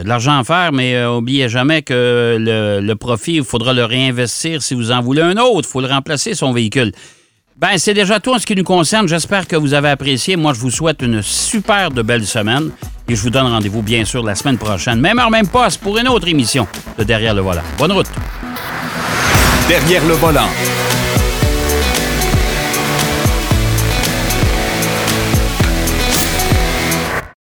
y 0.00 0.02
a 0.02 0.04
de 0.04 0.08
l'argent 0.08 0.38
à 0.38 0.44
faire, 0.44 0.72
mais 0.72 0.94
euh, 0.94 1.16
oubliez 1.16 1.48
jamais 1.48 1.82
que 1.82 2.36
le, 2.38 2.94
profit, 2.94 3.36
il 3.36 3.44
faudra 3.44 3.72
le 3.72 3.84
réinvestir 3.84 4.62
si 4.62 4.74
vous 4.74 4.90
en 4.90 5.00
voulez 5.00 5.22
un 5.22 5.36
autre. 5.36 5.68
Il 5.68 5.72
faut 5.72 5.80
le 5.80 5.86
remplacer, 5.86 6.34
son 6.34 6.52
véhicule. 6.52 6.92
Ben, 7.56 7.76
c'est 7.76 7.92
déjà 7.92 8.20
tout 8.20 8.32
en 8.32 8.38
ce 8.38 8.46
qui 8.46 8.54
nous 8.54 8.64
concerne. 8.64 9.06
J'espère 9.06 9.46
que 9.46 9.56
vous 9.56 9.74
avez 9.74 9.90
apprécié. 9.90 10.36
Moi, 10.36 10.54
je 10.54 10.60
vous 10.60 10.70
souhaite 10.70 11.02
une 11.02 11.20
super 11.20 11.90
de 11.90 12.00
belle 12.00 12.26
semaine. 12.26 12.70
Et 13.08 13.14
je 13.14 13.20
vous 13.20 13.30
donne 13.30 13.46
rendez-vous, 13.46 13.82
bien 13.82 14.04
sûr, 14.04 14.22
la 14.24 14.34
semaine 14.34 14.56
prochaine. 14.56 15.00
Même 15.00 15.18
heure, 15.18 15.30
même 15.30 15.48
poste, 15.48 15.80
pour 15.80 15.98
une 15.98 16.08
autre 16.08 16.28
émission 16.28 16.66
de 16.96 17.04
Derrière 17.04 17.34
le 17.34 17.42
volant. 17.42 17.62
Bonne 17.76 17.92
route. 17.92 18.10
Derrière 19.68 20.06
le 20.06 20.14
volant. 20.14 20.48